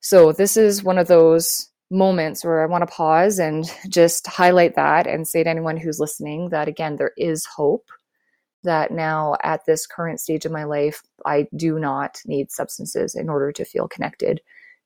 So, 0.00 0.32
this 0.32 0.56
is 0.56 0.82
one 0.82 0.98
of 0.98 1.08
those 1.08 1.68
moments 1.90 2.44
where 2.44 2.62
I 2.62 2.66
want 2.66 2.82
to 2.82 2.92
pause 2.92 3.38
and 3.38 3.70
just 3.88 4.26
highlight 4.26 4.74
that 4.76 5.06
and 5.06 5.28
say 5.28 5.44
to 5.44 5.50
anyone 5.50 5.76
who's 5.76 6.00
listening 6.00 6.48
that 6.48 6.68
again, 6.68 6.96
there 6.96 7.12
is 7.16 7.44
hope 7.44 7.86
that 8.64 8.90
now 8.90 9.36
at 9.42 9.64
this 9.66 9.86
current 9.86 10.20
stage 10.20 10.44
of 10.44 10.52
my 10.52 10.64
life, 10.64 11.02
I 11.26 11.46
do 11.56 11.78
not 11.78 12.20
need 12.26 12.50
substances 12.50 13.14
in 13.14 13.28
order 13.28 13.52
to 13.52 13.64
feel 13.64 13.88
connected. 13.88 14.40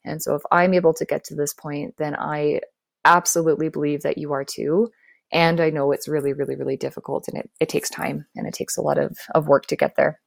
And 0.04 0.23
so, 0.23 0.35
if 0.35 0.42
I'm 0.50 0.75
able 0.75 0.95
to 0.95 1.04
get 1.04 1.25
to 1.25 1.35
this 1.35 1.52
point, 1.52 1.95
then 1.99 2.14
I 2.16 2.61
absolutely 3.04 3.68
believe 3.68 4.02
that 4.02 4.18
you 4.18 4.33
are 4.33 4.45
too. 4.45 4.90
And 5.33 5.61
I 5.61 5.71
know 5.71 5.92
it's 5.92 6.09
really, 6.09 6.33
really, 6.33 6.56
really 6.56 6.76
difficult 6.76 7.26
and 7.28 7.38
it, 7.38 7.50
it 7.61 7.68
takes 7.68 7.90
time 7.90 8.26
and 8.37 8.47
it 8.47 8.54
takes 8.54 8.76
a 8.76 8.83
lot 8.83 8.99
of, 8.99 9.18
of 9.35 9.49
work 9.49 9.66
to 9.66 9.76
get 9.76 9.97
there. 9.97 10.21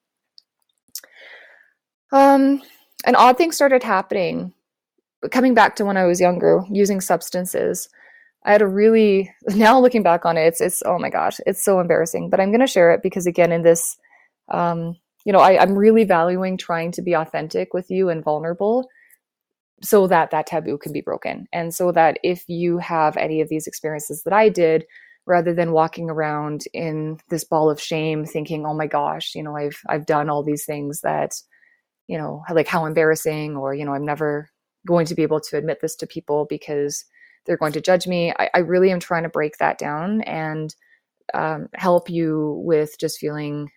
Um, 2.11 2.61
an 3.05 3.15
odd 3.15 3.37
thing 3.37 3.51
started 3.51 3.83
happening 3.83 4.53
coming 5.31 5.53
back 5.53 5.75
to 5.75 5.85
when 5.85 5.97
I 5.97 6.05
was 6.05 6.21
younger, 6.21 6.63
using 6.71 7.01
substances. 7.01 7.89
I 8.46 8.51
had 8.51 8.62
a 8.62 8.67
really 8.67 9.31
now 9.48 9.79
looking 9.79 10.03
back 10.03 10.25
on 10.25 10.38
it, 10.38 10.41
it's 10.48 10.62
it's 10.62 10.84
oh 10.86 11.00
my 11.00 11.10
gosh, 11.10 11.39
it's 11.46 11.63
so 11.63 11.79
embarrassing. 11.79 12.29
But 12.29 12.39
I'm 12.39 12.51
gonna 12.51 12.67
share 12.67 12.91
it 12.91 13.01
because 13.03 13.27
again, 13.27 13.51
in 13.51 13.63
this 13.63 13.98
um, 14.50 14.96
you 15.25 15.34
know, 15.34 15.39
I, 15.39 15.62
I'm 15.62 15.77
really 15.77 16.05
valuing 16.05 16.58
trying 16.58 16.91
to 16.93 17.01
be 17.01 17.13
authentic 17.13 17.74
with 17.74 17.91
you 17.91 18.10
and 18.10 18.24
vulnerable 18.24 18.88
so 19.81 20.08
that 20.08 20.31
that 20.31 20.48
taboo 20.48 20.77
can 20.77 20.91
be 20.91 21.01
broken. 21.01 21.48
And 21.53 21.74
so 21.74 21.91
that 21.91 22.19
if 22.24 22.43
you 22.48 22.79
have 22.79 23.15
any 23.17 23.41
of 23.41 23.50
these 23.50 23.67
experiences 23.67 24.24
that 24.24 24.34
I 24.34 24.50
did, 24.50 24.86
rather 25.25 25.53
than 25.53 25.72
walking 25.72 26.10
around 26.10 26.63
in 26.74 27.19
this 27.29 27.43
ball 27.43 27.69
of 27.69 27.79
shame 27.79 28.25
thinking, 28.25 28.65
oh 28.65 28.74
my 28.74 28.88
gosh, 28.88 29.36
you 29.36 29.43
know, 29.43 29.55
I've 29.55 29.79
I've 29.88 30.05
done 30.05 30.29
all 30.29 30.43
these 30.43 30.65
things 30.65 31.01
that, 31.01 31.36
you 32.08 32.17
know, 32.17 32.43
like 32.51 32.67
how 32.67 32.86
embarrassing, 32.86 33.55
or, 33.55 33.74
you 33.75 33.86
know, 33.86 33.93
I'm 33.93 34.05
never 34.05 34.50
going 34.88 35.05
to 35.05 35.15
be 35.15 35.22
able 35.24 35.39
to 35.41 35.58
admit 35.58 35.79
this 35.81 35.96
to 35.98 36.08
people 36.08 36.48
because 36.50 37.05
they're 37.49 37.57
going 37.57 37.73
to 37.73 37.81
judge 37.81 38.05
me. 38.05 38.31
I, 38.37 38.47
I 38.53 38.59
really 38.59 38.91
am 38.91 38.99
trying 38.99 39.23
to 39.23 39.29
break 39.29 39.57
that 39.57 39.79
down 39.79 40.21
and 40.21 40.75
um, 41.33 41.67
help 41.73 42.07
you 42.07 42.61
with 42.63 42.99
just 42.99 43.17
feeling 43.17 43.71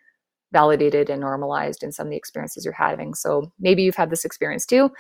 validated 0.53 1.09
and 1.09 1.23
normalized 1.23 1.83
in 1.83 1.91
some 1.91 2.07
of 2.07 2.11
the 2.11 2.17
experiences 2.19 2.67
you're 2.67 2.75
having. 2.75 3.15
So 3.15 3.51
maybe 3.59 3.83
you've 3.83 3.97
had 3.97 4.11
this 4.11 4.27
experience 4.27 4.67
too. 4.67 4.91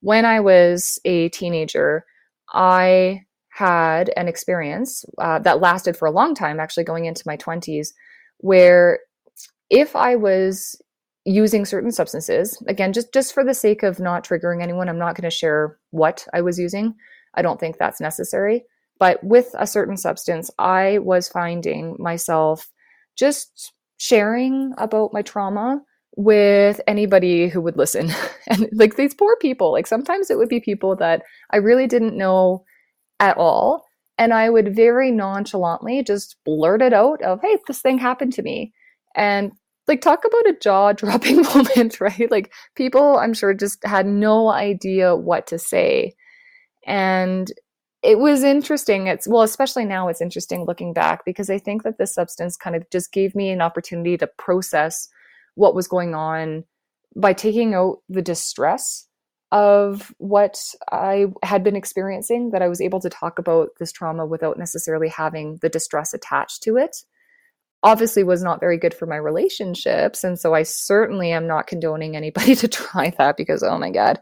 When 0.00 0.24
I 0.24 0.40
was 0.40 0.98
a 1.04 1.28
teenager, 1.28 2.06
I 2.54 3.20
had 3.50 4.10
an 4.16 4.26
experience 4.26 5.04
uh, 5.18 5.40
that 5.40 5.60
lasted 5.60 5.94
for 5.94 6.08
a 6.08 6.10
long 6.10 6.34
time, 6.34 6.58
actually 6.58 6.84
going 6.84 7.04
into 7.04 7.24
my 7.26 7.36
20s, 7.36 7.88
where 8.38 9.00
if 9.68 9.94
I 9.94 10.16
was 10.16 10.80
using 11.26 11.64
certain 11.64 11.90
substances 11.90 12.62
again 12.68 12.92
just 12.92 13.12
just 13.12 13.32
for 13.32 13.42
the 13.42 13.54
sake 13.54 13.82
of 13.82 13.98
not 13.98 14.22
triggering 14.22 14.62
anyone 14.62 14.90
i'm 14.90 14.98
not 14.98 15.14
going 15.14 15.22
to 15.22 15.34
share 15.34 15.78
what 15.90 16.28
i 16.34 16.42
was 16.42 16.58
using 16.58 16.94
i 17.36 17.42
don't 17.42 17.60
think 17.60 17.78
that's 17.78 18.00
necessary 18.00 18.64
but 18.98 19.22
with 19.22 19.54
a 19.58 19.66
certain 19.66 19.96
substance 19.96 20.50
i 20.58 20.98
was 20.98 21.28
finding 21.28 21.96
myself 21.98 22.70
just 23.16 23.72
sharing 23.98 24.72
about 24.78 25.12
my 25.12 25.22
trauma 25.22 25.80
with 26.16 26.80
anybody 26.86 27.48
who 27.48 27.60
would 27.60 27.76
listen 27.76 28.10
and 28.48 28.68
like 28.72 28.96
these 28.96 29.14
poor 29.14 29.36
people 29.36 29.72
like 29.72 29.86
sometimes 29.86 30.30
it 30.30 30.38
would 30.38 30.48
be 30.48 30.60
people 30.60 30.94
that 30.96 31.22
i 31.50 31.56
really 31.56 31.86
didn't 31.86 32.16
know 32.16 32.64
at 33.20 33.36
all 33.36 33.84
and 34.18 34.32
i 34.32 34.48
would 34.48 34.74
very 34.74 35.10
nonchalantly 35.10 36.02
just 36.02 36.36
blurt 36.44 36.82
it 36.82 36.92
out 36.92 37.20
of 37.22 37.40
hey 37.42 37.56
this 37.66 37.80
thing 37.80 37.98
happened 37.98 38.32
to 38.32 38.42
me 38.42 38.72
and 39.16 39.52
like 39.86 40.00
talk 40.00 40.24
about 40.24 40.48
a 40.48 40.56
jaw 40.60 40.92
dropping 40.92 41.42
moment, 41.54 42.00
right? 42.00 42.30
Like 42.30 42.52
people, 42.74 43.18
I'm 43.18 43.34
sure, 43.34 43.54
just 43.54 43.84
had 43.84 44.06
no 44.06 44.48
idea 44.50 45.16
what 45.16 45.46
to 45.48 45.58
say. 45.58 46.14
And 46.86 47.50
it 48.02 48.18
was 48.18 48.42
interesting. 48.42 49.06
It's 49.06 49.26
well, 49.26 49.42
especially 49.42 49.84
now, 49.84 50.08
it's 50.08 50.20
interesting 50.20 50.64
looking 50.64 50.92
back 50.92 51.24
because 51.24 51.48
I 51.48 51.58
think 51.58 51.82
that 51.84 51.98
this 51.98 52.14
substance 52.14 52.56
kind 52.56 52.76
of 52.76 52.88
just 52.90 53.12
gave 53.12 53.34
me 53.34 53.50
an 53.50 53.62
opportunity 53.62 54.16
to 54.18 54.26
process 54.26 55.08
what 55.54 55.74
was 55.74 55.88
going 55.88 56.14
on 56.14 56.64
by 57.16 57.32
taking 57.32 57.74
out 57.74 57.98
the 58.08 58.22
distress 58.22 59.06
of 59.52 60.12
what 60.18 60.58
I 60.90 61.26
had 61.42 61.62
been 61.62 61.76
experiencing, 61.76 62.50
that 62.50 62.60
I 62.60 62.68
was 62.68 62.80
able 62.80 63.00
to 63.00 63.08
talk 63.08 63.38
about 63.38 63.70
this 63.78 63.92
trauma 63.92 64.26
without 64.26 64.58
necessarily 64.58 65.08
having 65.08 65.58
the 65.62 65.68
distress 65.68 66.12
attached 66.12 66.62
to 66.64 66.76
it 66.76 66.96
obviously 67.84 68.24
was 68.24 68.42
not 68.42 68.60
very 68.60 68.78
good 68.78 68.94
for 68.94 69.06
my 69.06 69.16
relationships. 69.16 70.24
And 70.24 70.40
so 70.40 70.54
I 70.54 70.62
certainly 70.62 71.30
am 71.30 71.46
not 71.46 71.66
condoning 71.66 72.16
anybody 72.16 72.54
to 72.56 72.66
try 72.66 73.10
that 73.18 73.36
because, 73.36 73.62
oh 73.62 73.78
my 73.78 73.90
God, 73.90 74.18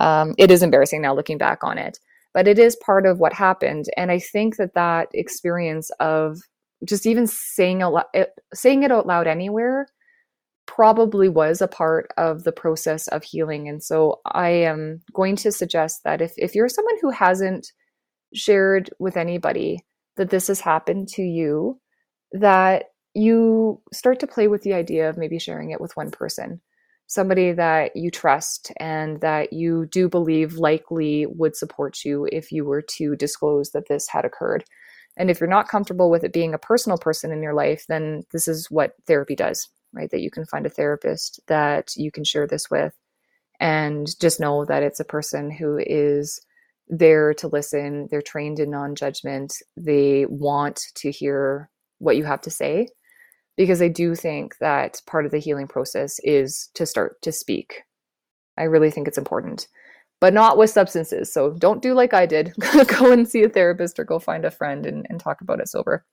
um, 0.00 0.34
it 0.38 0.50
is 0.50 0.62
embarrassing 0.62 1.02
now 1.02 1.14
looking 1.14 1.38
back 1.38 1.62
on 1.62 1.78
it. 1.78 2.00
But 2.32 2.48
it 2.48 2.58
is 2.58 2.76
part 2.84 3.06
of 3.06 3.20
what 3.20 3.32
happened. 3.32 3.84
And 3.96 4.10
I 4.10 4.18
think 4.18 4.56
that 4.56 4.74
that 4.74 5.08
experience 5.14 5.90
of 6.00 6.38
just 6.84 7.06
even 7.06 7.28
saying, 7.28 7.82
it, 8.12 8.30
saying 8.52 8.82
it 8.82 8.90
out 8.90 9.06
loud 9.06 9.28
anywhere 9.28 9.86
probably 10.66 11.28
was 11.28 11.60
a 11.60 11.68
part 11.68 12.10
of 12.16 12.42
the 12.42 12.52
process 12.52 13.06
of 13.08 13.22
healing. 13.22 13.68
And 13.68 13.82
so 13.82 14.20
I 14.24 14.48
am 14.48 15.02
going 15.12 15.36
to 15.36 15.52
suggest 15.52 16.00
that 16.04 16.22
if, 16.22 16.32
if 16.36 16.54
you're 16.54 16.68
someone 16.68 16.96
who 17.00 17.10
hasn't 17.10 17.70
shared 18.34 18.90
with 18.98 19.16
anybody 19.16 19.84
that 20.16 20.30
this 20.30 20.48
has 20.48 20.60
happened 20.60 21.08
to 21.08 21.22
you, 21.22 21.78
that 22.32 22.86
you 23.14 23.80
start 23.92 24.20
to 24.20 24.26
play 24.26 24.48
with 24.48 24.62
the 24.62 24.74
idea 24.74 25.08
of 25.08 25.16
maybe 25.16 25.38
sharing 25.38 25.70
it 25.70 25.80
with 25.80 25.96
one 25.96 26.10
person, 26.10 26.60
somebody 27.06 27.52
that 27.52 27.94
you 27.94 28.10
trust 28.10 28.72
and 28.78 29.20
that 29.20 29.52
you 29.52 29.86
do 29.86 30.08
believe 30.08 30.54
likely 30.54 31.26
would 31.26 31.56
support 31.56 32.04
you 32.04 32.28
if 32.32 32.50
you 32.50 32.64
were 32.64 32.82
to 32.82 33.14
disclose 33.16 33.70
that 33.70 33.88
this 33.88 34.08
had 34.08 34.24
occurred. 34.24 34.64
And 35.16 35.30
if 35.30 35.38
you're 35.38 35.48
not 35.48 35.68
comfortable 35.68 36.10
with 36.10 36.24
it 36.24 36.32
being 36.32 36.54
a 36.54 36.58
personal 36.58 36.98
person 36.98 37.30
in 37.30 37.42
your 37.42 37.54
life, 37.54 37.84
then 37.88 38.24
this 38.32 38.48
is 38.48 38.68
what 38.68 38.94
therapy 39.06 39.36
does, 39.36 39.68
right? 39.92 40.10
That 40.10 40.22
you 40.22 40.30
can 40.30 40.44
find 40.44 40.66
a 40.66 40.70
therapist 40.70 41.38
that 41.46 41.94
you 41.96 42.10
can 42.10 42.24
share 42.24 42.48
this 42.48 42.68
with 42.68 42.94
and 43.60 44.08
just 44.20 44.40
know 44.40 44.64
that 44.64 44.82
it's 44.82 44.98
a 44.98 45.04
person 45.04 45.52
who 45.52 45.78
is 45.78 46.40
there 46.88 47.32
to 47.34 47.46
listen. 47.46 48.08
They're 48.10 48.22
trained 48.22 48.58
in 48.58 48.70
non 48.70 48.96
judgment. 48.96 49.54
They 49.76 50.26
want 50.28 50.80
to 50.96 51.12
hear 51.12 51.70
what 51.98 52.16
you 52.16 52.24
have 52.24 52.40
to 52.42 52.50
say 52.50 52.88
because 53.56 53.80
I 53.80 53.88
do 53.88 54.14
think 54.14 54.56
that 54.58 55.00
part 55.06 55.26
of 55.26 55.30
the 55.30 55.38
healing 55.38 55.68
process 55.68 56.18
is 56.24 56.70
to 56.74 56.86
start 56.86 57.20
to 57.22 57.32
speak. 57.32 57.82
I 58.58 58.64
really 58.64 58.90
think 58.90 59.08
it's 59.08 59.18
important, 59.18 59.68
but 60.20 60.34
not 60.34 60.58
with 60.58 60.70
substances. 60.70 61.32
So 61.32 61.52
don't 61.52 61.82
do 61.82 61.94
like 61.94 62.14
I 62.14 62.26
did 62.26 62.52
go 62.86 63.12
and 63.12 63.28
see 63.28 63.42
a 63.42 63.48
therapist 63.48 63.98
or 63.98 64.04
go 64.04 64.18
find 64.18 64.44
a 64.44 64.50
friend 64.50 64.86
and, 64.86 65.06
and 65.08 65.20
talk 65.20 65.40
about 65.40 65.60
it 65.60 65.68
sober. 65.68 66.04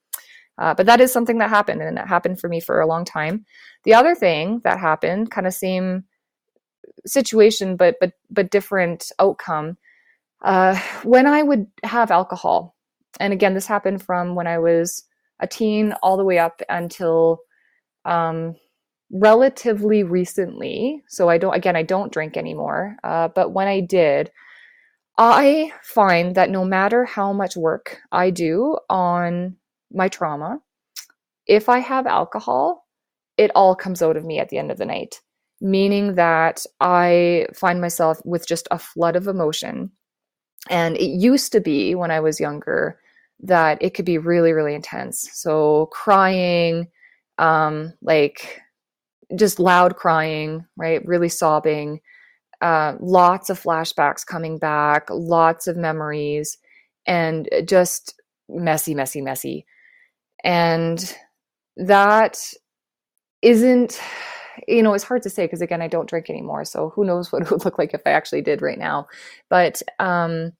Uh, 0.58 0.74
but 0.74 0.86
that 0.86 1.00
is 1.00 1.12
something 1.12 1.38
that 1.38 1.48
happened, 1.48 1.80
and 1.80 1.98
it 1.98 2.06
happened 2.06 2.38
for 2.38 2.48
me 2.48 2.60
for 2.60 2.80
a 2.80 2.86
long 2.86 3.04
time. 3.04 3.44
The 3.84 3.94
other 3.94 4.14
thing 4.14 4.60
that 4.64 4.78
happened, 4.78 5.30
kind 5.30 5.46
of 5.46 5.54
same 5.54 6.04
situation, 7.06 7.76
but 7.76 7.96
but 8.00 8.12
but 8.30 8.50
different 8.50 9.10
outcome. 9.18 9.78
Uh, 10.42 10.78
when 11.04 11.26
I 11.26 11.42
would 11.42 11.68
have 11.84 12.10
alcohol, 12.10 12.76
and 13.18 13.32
again, 13.32 13.54
this 13.54 13.66
happened 13.66 14.02
from 14.02 14.34
when 14.34 14.46
I 14.46 14.58
was 14.58 15.04
a 15.42 15.46
teen 15.46 15.92
all 16.02 16.16
the 16.16 16.24
way 16.24 16.38
up 16.38 16.62
until 16.68 17.40
um, 18.06 18.54
relatively 19.10 20.02
recently. 20.02 21.02
So 21.08 21.28
I 21.28 21.36
don't, 21.36 21.54
again, 21.54 21.76
I 21.76 21.82
don't 21.82 22.12
drink 22.12 22.36
anymore. 22.36 22.96
Uh, 23.04 23.28
but 23.28 23.52
when 23.52 23.68
I 23.68 23.80
did, 23.80 24.30
I 25.18 25.72
find 25.82 26.34
that 26.36 26.48
no 26.48 26.64
matter 26.64 27.04
how 27.04 27.32
much 27.32 27.56
work 27.56 27.98
I 28.10 28.30
do 28.30 28.78
on 28.88 29.56
my 29.92 30.08
trauma, 30.08 30.60
if 31.46 31.68
I 31.68 31.80
have 31.80 32.06
alcohol, 32.06 32.86
it 33.36 33.50
all 33.54 33.74
comes 33.74 34.00
out 34.00 34.16
of 34.16 34.24
me 34.24 34.38
at 34.38 34.48
the 34.48 34.58
end 34.58 34.70
of 34.70 34.78
the 34.78 34.86
night, 34.86 35.20
meaning 35.60 36.14
that 36.14 36.64
I 36.80 37.46
find 37.54 37.80
myself 37.80 38.20
with 38.24 38.46
just 38.46 38.68
a 38.70 38.78
flood 38.78 39.16
of 39.16 39.26
emotion. 39.26 39.90
And 40.70 40.96
it 40.96 41.10
used 41.10 41.52
to 41.52 41.60
be 41.60 41.94
when 41.94 42.10
I 42.10 42.20
was 42.20 42.40
younger 42.40 42.98
that 43.42 43.78
it 43.82 43.94
could 43.94 44.04
be 44.04 44.18
really, 44.18 44.52
really 44.52 44.74
intense. 44.74 45.28
So 45.32 45.86
crying, 45.92 46.88
um, 47.38 47.92
like 48.02 48.60
just 49.34 49.58
loud 49.58 49.96
crying, 49.96 50.64
right? 50.76 51.04
Really 51.06 51.28
sobbing, 51.28 52.00
uh, 52.60 52.94
lots 53.00 53.50
of 53.50 53.60
flashbacks 53.60 54.24
coming 54.24 54.58
back, 54.58 55.08
lots 55.10 55.66
of 55.66 55.76
memories, 55.76 56.58
and 57.06 57.48
just 57.66 58.20
messy, 58.48 58.94
messy, 58.94 59.20
messy. 59.20 59.66
And 60.44 61.16
that 61.76 62.38
isn't, 63.42 64.00
you 64.68 64.82
know, 64.82 64.94
it's 64.94 65.04
hard 65.04 65.22
to 65.22 65.30
say 65.30 65.44
because 65.46 65.62
again, 65.62 65.82
I 65.82 65.88
don't 65.88 66.08
drink 66.08 66.30
anymore. 66.30 66.64
So 66.64 66.90
who 66.90 67.04
knows 67.04 67.32
what 67.32 67.42
it 67.42 67.50
would 67.50 67.64
look 67.64 67.78
like 67.78 67.94
if 67.94 68.02
I 68.06 68.10
actually 68.10 68.42
did 68.42 68.62
right 68.62 68.78
now. 68.78 69.08
But 69.50 69.82
um, 69.98 70.52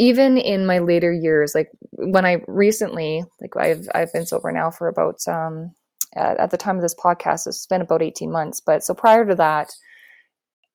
even 0.00 0.38
in 0.38 0.64
my 0.64 0.78
later 0.78 1.12
years, 1.12 1.54
like 1.54 1.68
when 1.92 2.24
I 2.24 2.42
recently, 2.48 3.22
like 3.40 3.54
I've 3.56 3.86
I've 3.94 4.12
been 4.14 4.24
sober 4.24 4.50
now 4.50 4.70
for 4.70 4.88
about 4.88 5.16
um, 5.28 5.72
at, 6.16 6.38
at 6.38 6.50
the 6.50 6.56
time 6.56 6.76
of 6.76 6.82
this 6.82 6.94
podcast, 6.94 7.46
it's 7.46 7.66
been 7.66 7.82
about 7.82 8.02
eighteen 8.02 8.32
months. 8.32 8.62
But 8.64 8.82
so 8.82 8.94
prior 8.94 9.26
to 9.26 9.34
that, 9.34 9.68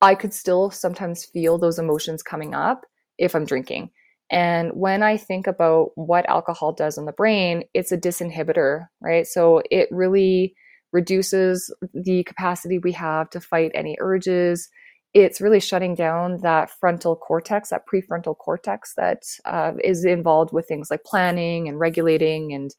I 0.00 0.14
could 0.14 0.32
still 0.32 0.70
sometimes 0.70 1.24
feel 1.24 1.58
those 1.58 1.80
emotions 1.80 2.22
coming 2.22 2.54
up 2.54 2.82
if 3.18 3.34
I'm 3.34 3.46
drinking. 3.46 3.90
And 4.30 4.70
when 4.74 5.02
I 5.02 5.16
think 5.16 5.48
about 5.48 5.90
what 5.96 6.28
alcohol 6.28 6.72
does 6.72 6.96
in 6.96 7.04
the 7.06 7.12
brain, 7.12 7.64
it's 7.74 7.92
a 7.92 7.98
disinhibitor, 7.98 8.86
right? 9.00 9.26
So 9.26 9.60
it 9.70 9.88
really 9.90 10.54
reduces 10.92 11.74
the 11.94 12.22
capacity 12.24 12.78
we 12.78 12.92
have 12.92 13.28
to 13.30 13.40
fight 13.40 13.72
any 13.74 13.96
urges. 14.00 14.68
It's 15.14 15.40
really 15.40 15.60
shutting 15.60 15.94
down 15.94 16.38
that 16.42 16.70
frontal 16.70 17.16
cortex, 17.16 17.70
that 17.70 17.86
prefrontal 17.92 18.36
cortex 18.36 18.94
that 18.96 19.22
uh, 19.44 19.72
is 19.82 20.04
involved 20.04 20.52
with 20.52 20.68
things 20.68 20.90
like 20.90 21.04
planning 21.04 21.68
and 21.68 21.78
regulating 21.80 22.52
and 22.52 22.70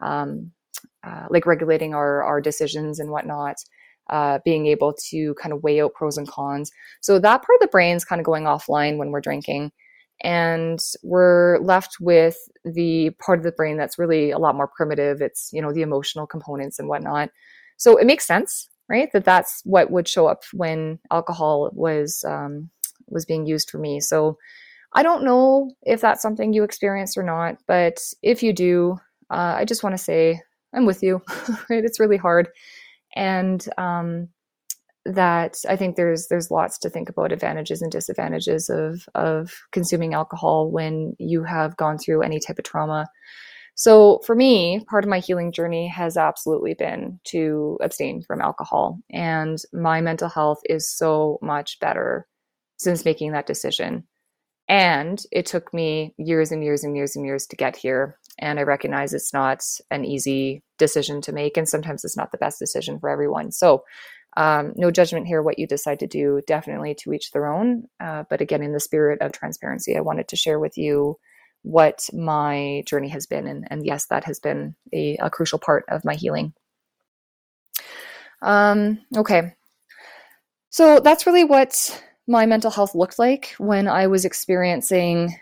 um, 0.00 0.50
uh, 1.04 1.26
like 1.30 1.46
regulating 1.46 1.94
our, 1.94 2.22
our 2.22 2.40
decisions 2.40 2.98
and 2.98 3.10
whatnot. 3.10 3.56
Uh, 4.10 4.38
being 4.44 4.66
able 4.66 4.92
to 4.92 5.32
kind 5.40 5.54
of 5.54 5.62
weigh 5.62 5.80
out 5.80 5.94
pros 5.94 6.18
and 6.18 6.28
cons. 6.28 6.70
So 7.00 7.18
that 7.18 7.42
part 7.42 7.56
of 7.56 7.60
the 7.60 7.70
brain's 7.70 8.04
kind 8.04 8.20
of 8.20 8.26
going 8.26 8.44
offline 8.44 8.98
when 8.98 9.10
we're 9.10 9.22
drinking 9.22 9.72
and 10.22 10.80
we're 11.02 11.58
left 11.60 11.96
with 12.00 12.36
the 12.64 13.10
part 13.18 13.38
of 13.38 13.44
the 13.44 13.52
brain 13.52 13.76
that's 13.76 13.98
really 13.98 14.30
a 14.30 14.38
lot 14.38 14.54
more 14.54 14.68
primitive 14.68 15.20
it's 15.20 15.50
you 15.52 15.60
know 15.60 15.72
the 15.72 15.82
emotional 15.82 16.26
components 16.26 16.78
and 16.78 16.88
whatnot 16.88 17.30
so 17.76 17.96
it 17.96 18.06
makes 18.06 18.26
sense 18.26 18.68
right? 18.88 19.10
That 19.12 19.24
that's 19.24 19.62
what 19.64 19.90
would 19.90 20.08
show 20.08 20.26
up 20.26 20.42
when 20.52 20.98
alcohol 21.10 21.70
was 21.72 22.24
um, 22.26 22.70
was 23.08 23.24
being 23.24 23.46
used 23.46 23.70
for 23.70 23.78
me. 23.78 24.00
So 24.00 24.38
i 24.96 25.02
don't 25.02 25.24
know 25.24 25.72
if 25.82 26.00
that's 26.00 26.22
something 26.22 26.52
you 26.52 26.62
experience 26.62 27.16
or 27.16 27.24
not 27.24 27.56
but 27.66 27.98
if 28.22 28.44
you 28.44 28.52
do 28.52 28.96
uh, 29.28 29.56
i 29.58 29.64
just 29.64 29.82
want 29.82 29.92
to 29.92 29.98
say 29.98 30.40
i'm 30.72 30.86
with 30.86 31.02
you 31.02 31.20
right? 31.70 31.84
It's 31.84 32.00
really 32.00 32.16
hard. 32.16 32.48
And 33.16 33.66
um, 33.78 34.28
that 35.04 35.58
I 35.68 35.76
think 35.76 35.96
there's 35.96 36.28
there's 36.28 36.50
lots 36.50 36.78
to 36.78 36.90
think 36.90 37.08
about 37.08 37.32
advantages 37.32 37.82
and 37.82 37.92
disadvantages 37.92 38.70
of 38.70 39.06
of 39.14 39.52
consuming 39.70 40.14
alcohol 40.14 40.70
when 40.70 41.14
you 41.18 41.44
have 41.44 41.76
gone 41.76 41.98
through 41.98 42.22
any 42.22 42.40
type 42.40 42.58
of 42.58 42.64
trauma. 42.64 43.06
So 43.74 44.20
for 44.24 44.34
me, 44.34 44.84
part 44.88 45.04
of 45.04 45.10
my 45.10 45.18
healing 45.18 45.50
journey 45.50 45.88
has 45.88 46.16
absolutely 46.16 46.74
been 46.74 47.18
to 47.24 47.78
abstain 47.82 48.22
from 48.22 48.40
alcohol 48.40 49.00
and 49.10 49.58
my 49.72 50.00
mental 50.00 50.28
health 50.28 50.60
is 50.64 50.88
so 50.88 51.38
much 51.42 51.80
better 51.80 52.28
since 52.76 53.04
making 53.04 53.32
that 53.32 53.46
decision. 53.46 54.04
And 54.68 55.22
it 55.30 55.46
took 55.46 55.74
me 55.74 56.14
years 56.16 56.52
and 56.52 56.64
years 56.64 56.84
and 56.84 56.96
years 56.96 57.16
and 57.16 57.26
years 57.26 57.46
to 57.48 57.56
get 57.56 57.76
here. 57.76 58.18
And 58.38 58.58
I 58.58 58.62
recognize 58.62 59.12
it's 59.12 59.32
not 59.32 59.62
an 59.90 60.04
easy 60.04 60.62
decision 60.78 61.20
to 61.22 61.32
make. 61.32 61.56
And 61.56 61.68
sometimes 61.68 62.04
it's 62.04 62.16
not 62.16 62.32
the 62.32 62.38
best 62.38 62.58
decision 62.58 62.98
for 62.98 63.10
everyone. 63.10 63.52
So 63.52 63.84
um, 64.36 64.72
no 64.76 64.90
judgment 64.90 65.26
here 65.26 65.42
what 65.42 65.58
you 65.58 65.66
decide 65.66 66.00
to 66.00 66.06
do 66.06 66.40
definitely 66.46 66.94
to 66.96 67.12
each 67.12 67.30
their 67.30 67.46
own 67.46 67.84
uh, 68.00 68.24
but 68.28 68.40
again 68.40 68.62
in 68.62 68.72
the 68.72 68.80
spirit 68.80 69.20
of 69.20 69.32
transparency 69.32 69.96
i 69.96 70.00
wanted 70.00 70.26
to 70.28 70.36
share 70.36 70.58
with 70.58 70.76
you 70.76 71.16
what 71.64 72.08
my 72.12 72.82
journey 72.86 73.08
has 73.08 73.26
been 73.26 73.46
and, 73.46 73.66
and 73.70 73.84
yes 73.84 74.06
that 74.06 74.24
has 74.24 74.38
been 74.38 74.74
a, 74.92 75.16
a 75.16 75.30
crucial 75.30 75.58
part 75.58 75.84
of 75.88 76.04
my 76.04 76.14
healing. 76.14 76.52
Um, 78.42 79.00
okay. 79.16 79.54
So 80.70 81.00
that's 81.00 81.26
really 81.26 81.44
what 81.44 82.02
my 82.26 82.46
mental 82.46 82.70
health 82.70 82.94
looked 82.94 83.18
like 83.18 83.54
when 83.58 83.86
i 83.86 84.06
was 84.06 84.24
experiencing 84.24 85.36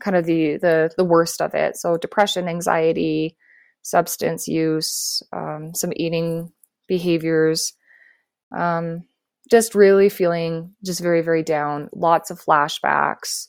kind 0.00 0.16
of 0.16 0.26
the 0.26 0.58
the, 0.58 0.90
the 0.96 1.04
worst 1.04 1.40
of 1.40 1.54
it. 1.54 1.76
So 1.76 1.96
depression 1.96 2.48
anxiety 2.48 3.36
substance 3.82 4.48
use 4.48 5.22
um, 5.32 5.72
some 5.74 5.92
eating 5.94 6.52
behaviors 6.88 7.72
um, 8.54 9.04
just 9.50 9.74
really 9.74 10.08
feeling 10.08 10.74
just 10.84 11.00
very, 11.00 11.22
very 11.22 11.42
down. 11.42 11.88
Lots 11.94 12.30
of 12.30 12.42
flashbacks, 12.42 13.48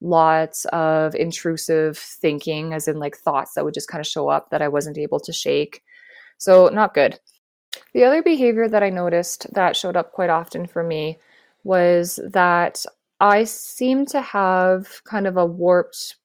lots 0.00 0.64
of 0.66 1.14
intrusive 1.14 1.98
thinking, 1.98 2.72
as 2.72 2.88
in 2.88 2.98
like 2.98 3.16
thoughts 3.16 3.54
that 3.54 3.64
would 3.64 3.74
just 3.74 3.88
kind 3.88 4.00
of 4.00 4.06
show 4.06 4.28
up 4.28 4.50
that 4.50 4.62
I 4.62 4.68
wasn't 4.68 4.98
able 4.98 5.20
to 5.20 5.32
shake. 5.32 5.82
So, 6.38 6.68
not 6.68 6.94
good. 6.94 7.18
The 7.92 8.04
other 8.04 8.22
behavior 8.22 8.68
that 8.68 8.82
I 8.82 8.90
noticed 8.90 9.52
that 9.54 9.76
showed 9.76 9.96
up 9.96 10.12
quite 10.12 10.30
often 10.30 10.66
for 10.66 10.82
me 10.82 11.18
was 11.64 12.20
that 12.32 12.84
I 13.20 13.44
seem 13.44 14.06
to 14.06 14.20
have 14.20 15.02
kind 15.04 15.26
of 15.26 15.36
a 15.36 15.46
warped 15.46 16.16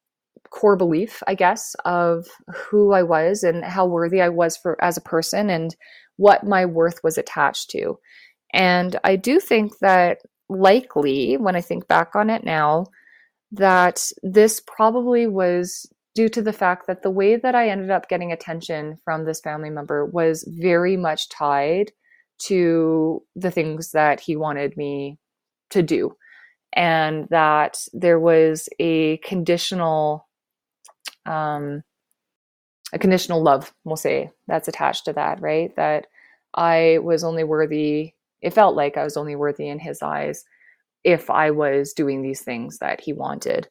core 0.50 0.76
belief, 0.76 1.22
I 1.28 1.36
guess, 1.36 1.76
of 1.86 2.28
who 2.54 2.92
I 2.92 3.04
was 3.04 3.44
and 3.44 3.64
how 3.64 3.86
worthy 3.86 4.22
I 4.22 4.30
was 4.30 4.58
for 4.58 4.84
as 4.84 4.98
a 4.98 5.02
person 5.02 5.50
and 5.50 5.76
what 6.18 6.46
my 6.46 6.66
worth 6.66 7.00
was 7.04 7.18
attached 7.18 7.70
to. 7.72 8.00
And 8.54 9.00
I 9.04 9.16
do 9.16 9.40
think 9.40 9.78
that 9.80 10.20
likely, 10.50 11.38
when 11.38 11.56
I 11.56 11.62
think 11.62 11.88
back 11.88 12.16
on 12.16 12.30
it 12.30 12.44
now, 12.44 12.88
that 13.52 14.12
this 14.22 14.60
probably 14.60 15.28
was 15.28 15.92
due 16.16 16.30
to 16.30 16.42
the 16.42 16.54
fact 16.54 16.88
that 16.88 17.02
the 17.02 17.10
way 17.10 17.36
that 17.36 17.56
I 17.56 17.70
ended 17.70 17.92
up 17.92 18.10
getting 18.10 18.32
attention 18.32 18.98
from 19.04 19.26
this 19.26 19.42
family 19.42 19.70
member 19.70 20.06
was 20.06 20.44
very 20.48 20.98
much 20.98 21.30
tied 21.30 21.92
to 22.44 23.24
the 23.36 23.52
things 23.52 23.92
that 23.92 24.20
he 24.20 24.36
wanted 24.36 24.78
me 24.78 25.18
to 25.72 25.82
do. 25.84 26.16
And 26.74 27.28
that 27.30 27.78
there 27.94 28.20
was 28.20 28.70
a 28.80 29.18
conditional 29.18 30.28
um, 31.26 31.84
a 32.92 33.00
conditional 33.00 33.44
love, 33.44 33.74
we'll 33.84 33.96
say, 33.96 34.32
that's 34.48 34.68
attached 34.68 35.06
to 35.06 35.14
that, 35.14 35.42
right? 35.42 35.76
That 35.76 36.08
I 36.56 37.00
was 37.04 37.24
only 37.24 37.44
worthy, 37.44 38.14
it 38.42 38.54
felt 38.54 38.76
like 38.76 38.98
I 38.98 39.04
was 39.04 39.18
only 39.18 39.36
worthy 39.36 39.68
in 39.68 39.80
his 39.80 40.02
eyes 40.02 40.44
if 41.04 41.30
I 41.30 41.52
was 41.52 41.94
doing 41.94 42.22
these 42.22 42.42
things 42.42 42.80
that 42.80 43.02
he 43.02 43.14
wanted. 43.14 43.68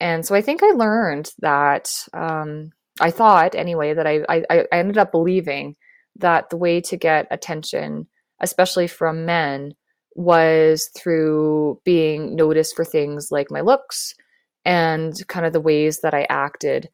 And 0.00 0.24
so 0.24 0.34
I 0.34 0.40
think 0.40 0.62
I 0.62 0.70
learned 0.70 1.30
that, 1.40 1.92
um, 2.12 2.70
I 3.00 3.10
thought 3.10 3.54
anyway, 3.54 3.94
that 3.94 4.06
I, 4.06 4.22
I, 4.28 4.44
I 4.50 4.66
ended 4.72 4.98
up 4.98 5.12
believing 5.12 5.76
that 6.16 6.50
the 6.50 6.56
way 6.56 6.80
to 6.82 6.96
get 6.96 7.26
attention, 7.30 8.06
especially 8.40 8.86
from 8.86 9.26
men, 9.26 9.74
was 10.14 10.90
through 10.96 11.80
being 11.84 12.34
noticed 12.34 12.74
for 12.74 12.84
things 12.84 13.28
like 13.30 13.50
my 13.50 13.60
looks 13.60 14.14
and 14.64 15.14
kind 15.28 15.46
of 15.46 15.52
the 15.52 15.60
ways 15.60 16.00
that 16.00 16.14
I 16.14 16.26
acted. 16.28 16.88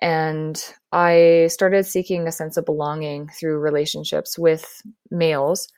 And 0.00 0.62
I 0.92 1.48
started 1.50 1.86
seeking 1.86 2.26
a 2.26 2.32
sense 2.32 2.56
of 2.56 2.64
belonging 2.64 3.28
through 3.28 3.58
relationships 3.58 4.38
with 4.38 4.82
males. 5.10 5.68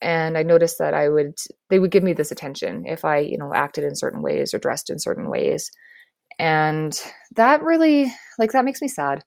And 0.00 0.38
I 0.38 0.42
noticed 0.42 0.78
that 0.78 0.94
I 0.94 1.08
would, 1.08 1.34
they 1.70 1.78
would 1.78 1.90
give 1.90 2.04
me 2.04 2.12
this 2.12 2.30
attention 2.30 2.84
if 2.86 3.04
I, 3.04 3.18
you 3.18 3.36
know, 3.36 3.52
acted 3.52 3.84
in 3.84 3.96
certain 3.96 4.22
ways 4.22 4.54
or 4.54 4.58
dressed 4.58 4.90
in 4.90 4.98
certain 4.98 5.28
ways. 5.28 5.70
And 6.38 6.98
that 7.34 7.62
really, 7.62 8.12
like, 8.38 8.52
that 8.52 8.64
makes 8.64 8.80
me 8.80 8.88
sad. 8.88 9.24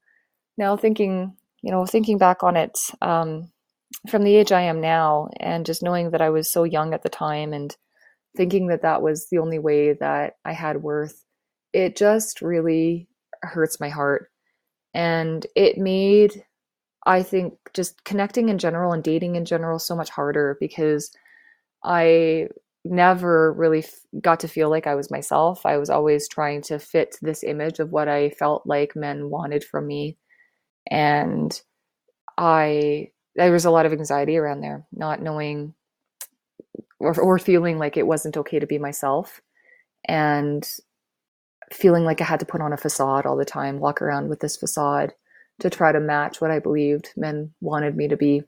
Now, 0.58 0.78
thinking, 0.78 1.36
you 1.62 1.72
know, 1.72 1.86
thinking 1.86 2.18
back 2.18 2.44
on 2.44 2.56
it, 2.56 2.78
um, 3.02 3.52
from 4.10 4.24
the 4.24 4.36
age 4.36 4.54
I 4.54 4.62
am 4.62 4.80
now, 4.80 5.28
and 5.40 5.66
just 5.66 5.84
knowing 5.84 6.12
that 6.12 6.22
I 6.22 6.30
was 6.30 6.50
so 6.50 6.64
young 6.64 6.94
at 6.94 7.04
the 7.04 7.10
time 7.10 7.52
and 7.52 7.76
thinking 8.38 8.68
that 8.68 8.84
that 8.84 9.02
was 9.02 9.28
the 9.30 9.40
only 9.40 9.60
way 9.60 9.94
that 9.94 10.36
I 10.46 10.54
had 10.54 10.82
worth, 10.82 11.26
it 11.74 11.98
just 11.98 12.42
really 12.42 13.10
hurts 13.42 13.82
my 13.82 13.90
heart. 13.90 14.30
And 14.94 15.46
it 15.56 15.78
made, 15.78 16.46
I 17.06 17.24
think, 17.24 17.54
just 17.74 18.04
connecting 18.04 18.50
in 18.50 18.58
general 18.58 18.94
and 18.94 19.04
dating 19.04 19.36
in 19.36 19.46
general 19.46 19.80
so 19.80 19.96
much 19.96 20.10
harder 20.10 20.58
because 20.60 21.12
I 21.84 22.48
never 22.84 23.54
really 23.54 23.86
got 24.22 24.40
to 24.42 24.48
feel 24.48 24.70
like 24.70 24.88
I 24.88 24.96
was 24.96 25.12
myself. 25.12 25.66
I 25.66 25.78
was 25.78 25.90
always 25.90 26.28
trying 26.28 26.62
to 26.64 26.80
fit 26.80 27.16
this 27.22 27.44
image 27.44 27.80
of 27.80 27.92
what 27.92 28.08
I 28.08 28.32
felt 28.32 28.66
like 28.66 28.96
men 28.96 29.30
wanted 29.30 29.64
from 29.64 29.88
me. 29.88 30.18
And 30.90 31.60
I 32.38 33.10
there 33.36 33.52
was 33.52 33.66
a 33.66 33.72
lot 33.72 33.86
of 33.86 33.94
anxiety 33.94 34.38
around 34.38 34.62
there, 34.62 34.86
not 34.92 35.22
knowing 35.22 35.74
or, 37.00 37.20
or 37.20 37.40
feeling 37.40 37.80
like 37.80 37.98
it 37.98 38.06
wasn't 38.08 38.38
okay 38.38 38.60
to 38.60 38.68
be 38.68 38.78
myself 38.78 39.42
and 40.06 40.70
feeling 41.72 42.04
like 42.04 42.20
I 42.20 42.26
had 42.26 42.42
to 42.42 42.46
put 42.46 42.62
on 42.62 42.74
a 42.74 42.78
facade 42.78 43.26
all 43.26 43.38
the 43.38 43.46
time, 43.46 43.80
walk 43.80 44.02
around 44.02 44.28
with 44.28 44.40
this 44.40 44.58
facade 44.58 45.14
to 45.60 45.70
try 45.70 45.92
to 45.92 46.00
match 46.00 46.42
what 46.42 46.52
I 46.52 46.60
believed 46.60 47.10
men 47.16 47.54
wanted 47.62 47.96
me 47.96 48.08
to 48.08 48.18
be. 48.18 48.44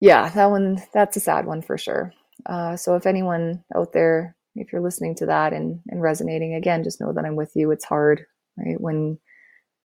Yeah, 0.00 0.28
that 0.28 0.50
one, 0.50 0.82
that's 0.92 1.16
a 1.16 1.20
sad 1.20 1.46
one 1.46 1.62
for 1.62 1.78
sure. 1.78 2.12
Uh, 2.44 2.76
so 2.76 2.94
if 2.96 3.06
anyone 3.06 3.64
out 3.74 3.92
there, 3.92 4.36
if 4.54 4.72
you're 4.72 4.82
listening 4.82 5.14
to 5.16 5.26
that 5.26 5.52
and, 5.52 5.80
and 5.88 6.02
resonating 6.02 6.54
again, 6.54 6.84
just 6.84 7.00
know 7.00 7.12
that 7.12 7.24
I'm 7.24 7.36
with 7.36 7.52
you. 7.54 7.70
It's 7.70 7.84
hard, 7.84 8.26
right? 8.58 8.80
When 8.80 9.18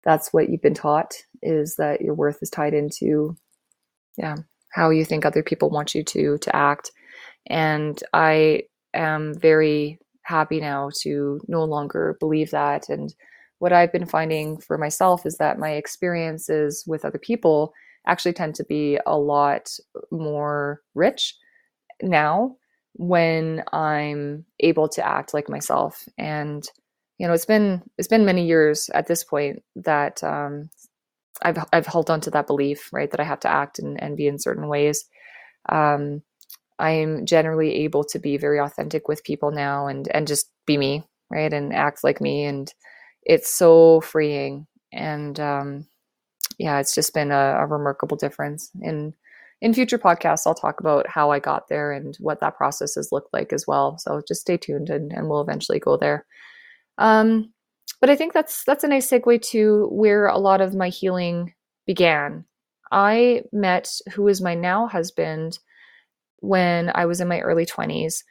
that's 0.04 0.32
what 0.32 0.48
you've 0.48 0.62
been 0.62 0.74
taught 0.74 1.14
is 1.42 1.76
that 1.76 2.00
your 2.00 2.14
worth 2.14 2.38
is 2.42 2.50
tied 2.50 2.74
into 2.74 3.36
yeah 4.16 4.36
how 4.72 4.90
you 4.90 5.04
think 5.04 5.24
other 5.24 5.42
people 5.42 5.70
want 5.70 5.94
you 5.94 6.02
to 6.02 6.38
to 6.38 6.54
act 6.54 6.90
and 7.48 8.02
i 8.12 8.62
am 8.94 9.34
very 9.38 9.98
happy 10.22 10.60
now 10.60 10.90
to 11.02 11.40
no 11.48 11.64
longer 11.64 12.16
believe 12.20 12.50
that 12.50 12.88
and 12.88 13.14
what 13.58 13.72
i've 13.72 13.92
been 13.92 14.06
finding 14.06 14.58
for 14.58 14.78
myself 14.78 15.26
is 15.26 15.36
that 15.38 15.58
my 15.58 15.72
experiences 15.72 16.84
with 16.86 17.04
other 17.04 17.18
people 17.18 17.72
actually 18.06 18.32
tend 18.32 18.54
to 18.54 18.64
be 18.64 18.98
a 19.06 19.18
lot 19.18 19.70
more 20.10 20.82
rich 20.94 21.34
now 22.02 22.56
when 22.94 23.62
i'm 23.72 24.44
able 24.60 24.88
to 24.88 25.06
act 25.06 25.34
like 25.34 25.48
myself 25.48 26.04
and 26.16 26.68
you 27.18 27.26
know 27.26 27.32
it's 27.32 27.44
been 27.44 27.82
it's 27.98 28.08
been 28.08 28.24
many 28.24 28.46
years 28.46 28.88
at 28.94 29.06
this 29.06 29.24
point 29.24 29.62
that 29.76 30.22
um, 30.24 30.70
I've 31.42 31.58
I've 31.72 31.86
held 31.86 32.10
on 32.10 32.20
to 32.22 32.30
that 32.30 32.46
belief 32.46 32.90
right 32.92 33.10
that 33.10 33.20
I 33.20 33.24
have 33.24 33.40
to 33.40 33.50
act 33.50 33.78
and, 33.78 34.00
and 34.02 34.16
be 34.16 34.26
in 34.26 34.38
certain 34.38 34.68
ways. 34.68 35.04
Um, 35.68 36.22
I'm 36.78 37.26
generally 37.26 37.84
able 37.84 38.04
to 38.04 38.18
be 38.18 38.36
very 38.36 38.60
authentic 38.60 39.08
with 39.08 39.24
people 39.24 39.50
now 39.50 39.86
and 39.86 40.08
and 40.08 40.26
just 40.26 40.50
be 40.66 40.76
me 40.76 41.04
right 41.30 41.52
and 41.52 41.74
act 41.74 42.04
like 42.04 42.20
me 42.20 42.44
and 42.44 42.72
it's 43.22 43.52
so 43.54 44.00
freeing 44.00 44.66
and 44.92 45.38
um, 45.40 45.86
yeah 46.58 46.78
it's 46.78 46.94
just 46.94 47.14
been 47.14 47.30
a, 47.30 47.56
a 47.60 47.66
remarkable 47.66 48.16
difference 48.16 48.70
in 48.80 49.14
in 49.60 49.74
future 49.74 49.98
podcasts 49.98 50.46
i'll 50.46 50.54
talk 50.54 50.80
about 50.80 51.06
how 51.08 51.30
i 51.30 51.38
got 51.38 51.68
there 51.68 51.92
and 51.92 52.16
what 52.20 52.40
that 52.40 52.56
process 52.56 52.94
has 52.94 53.10
looked 53.10 53.32
like 53.32 53.52
as 53.52 53.66
well 53.66 53.98
so 53.98 54.22
just 54.26 54.40
stay 54.40 54.56
tuned 54.56 54.88
and, 54.88 55.12
and 55.12 55.28
we'll 55.28 55.40
eventually 55.40 55.80
go 55.80 55.96
there 55.96 56.24
um, 56.98 57.52
but 58.00 58.10
I 58.10 58.16
think 58.16 58.32
that's 58.32 58.64
that's 58.64 58.84
a 58.84 58.88
nice 58.88 59.08
segue 59.08 59.42
to 59.50 59.88
where 59.90 60.26
a 60.26 60.38
lot 60.38 60.60
of 60.60 60.74
my 60.74 60.88
healing 60.88 61.54
began. 61.86 62.44
I 62.92 63.42
met 63.52 63.90
who 64.12 64.28
is 64.28 64.40
my 64.40 64.54
now 64.54 64.86
husband 64.86 65.58
when 66.40 66.90
I 66.94 67.06
was 67.06 67.20
in 67.20 67.28
my 67.28 67.40
early 67.40 67.66
20s. 67.66 68.22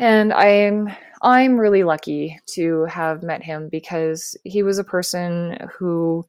And 0.00 0.32
I'm 0.32 0.88
I'm 1.22 1.60
really 1.60 1.84
lucky 1.84 2.40
to 2.54 2.86
have 2.86 3.22
met 3.22 3.42
him 3.42 3.68
because 3.70 4.34
he 4.44 4.62
was 4.62 4.78
a 4.78 4.84
person 4.84 5.58
who 5.78 6.24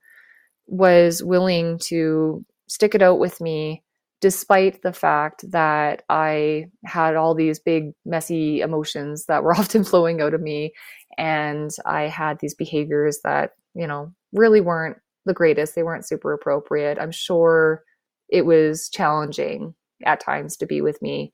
was 0.67 1.23
willing 1.23 1.79
to 1.85 2.45
stick 2.67 2.95
it 2.95 3.01
out 3.01 3.17
with 3.19 3.39
me 3.39 3.81
despite 4.19 4.81
the 4.81 4.91
fact 4.91 5.49
that 5.51 6.03
I 6.09 6.65
had 6.85 7.15
all 7.15 7.33
these 7.33 7.59
big, 7.59 7.93
messy 8.05 8.59
emotions 8.59 9.25
that 9.27 9.41
were 9.43 9.53
often 9.57 9.85
flowing 9.85 10.21
out 10.21 10.33
of 10.33 10.41
me. 10.41 10.73
And 11.17 11.71
I 11.85 12.03
had 12.03 12.39
these 12.39 12.53
behaviors 12.53 13.21
that, 13.23 13.51
you 13.73 13.87
know, 13.87 14.13
really 14.33 14.59
weren't 14.61 14.97
the 15.25 15.33
greatest. 15.33 15.75
They 15.75 15.83
weren't 15.83 16.07
super 16.07 16.33
appropriate. 16.33 16.99
I'm 16.99 17.11
sure 17.11 17.83
it 18.27 18.45
was 18.45 18.89
challenging 18.89 19.75
at 20.05 20.19
times 20.19 20.57
to 20.57 20.65
be 20.65 20.81
with 20.81 21.01
me. 21.01 21.33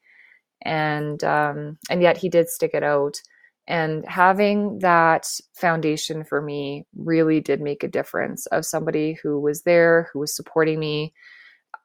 And 0.64 1.24
um, 1.24 1.78
and 1.90 2.02
yet 2.02 2.18
he 2.18 2.30
did 2.30 2.50
stick 2.50 2.72
it 2.74 2.84
out. 2.84 3.18
And 3.68 4.06
having 4.08 4.80
that 4.80 5.28
foundation 5.56 6.24
for 6.24 6.42
me 6.42 6.86
really 6.96 7.42
did 7.42 7.60
make 7.60 7.84
a 7.84 7.90
difference 7.90 8.46
of 8.48 8.66
somebody 8.66 9.18
who 9.22 9.42
was 9.42 9.64
there, 9.64 10.10
who 10.14 10.20
was 10.20 10.34
supporting 10.34 10.80
me, 10.80 11.14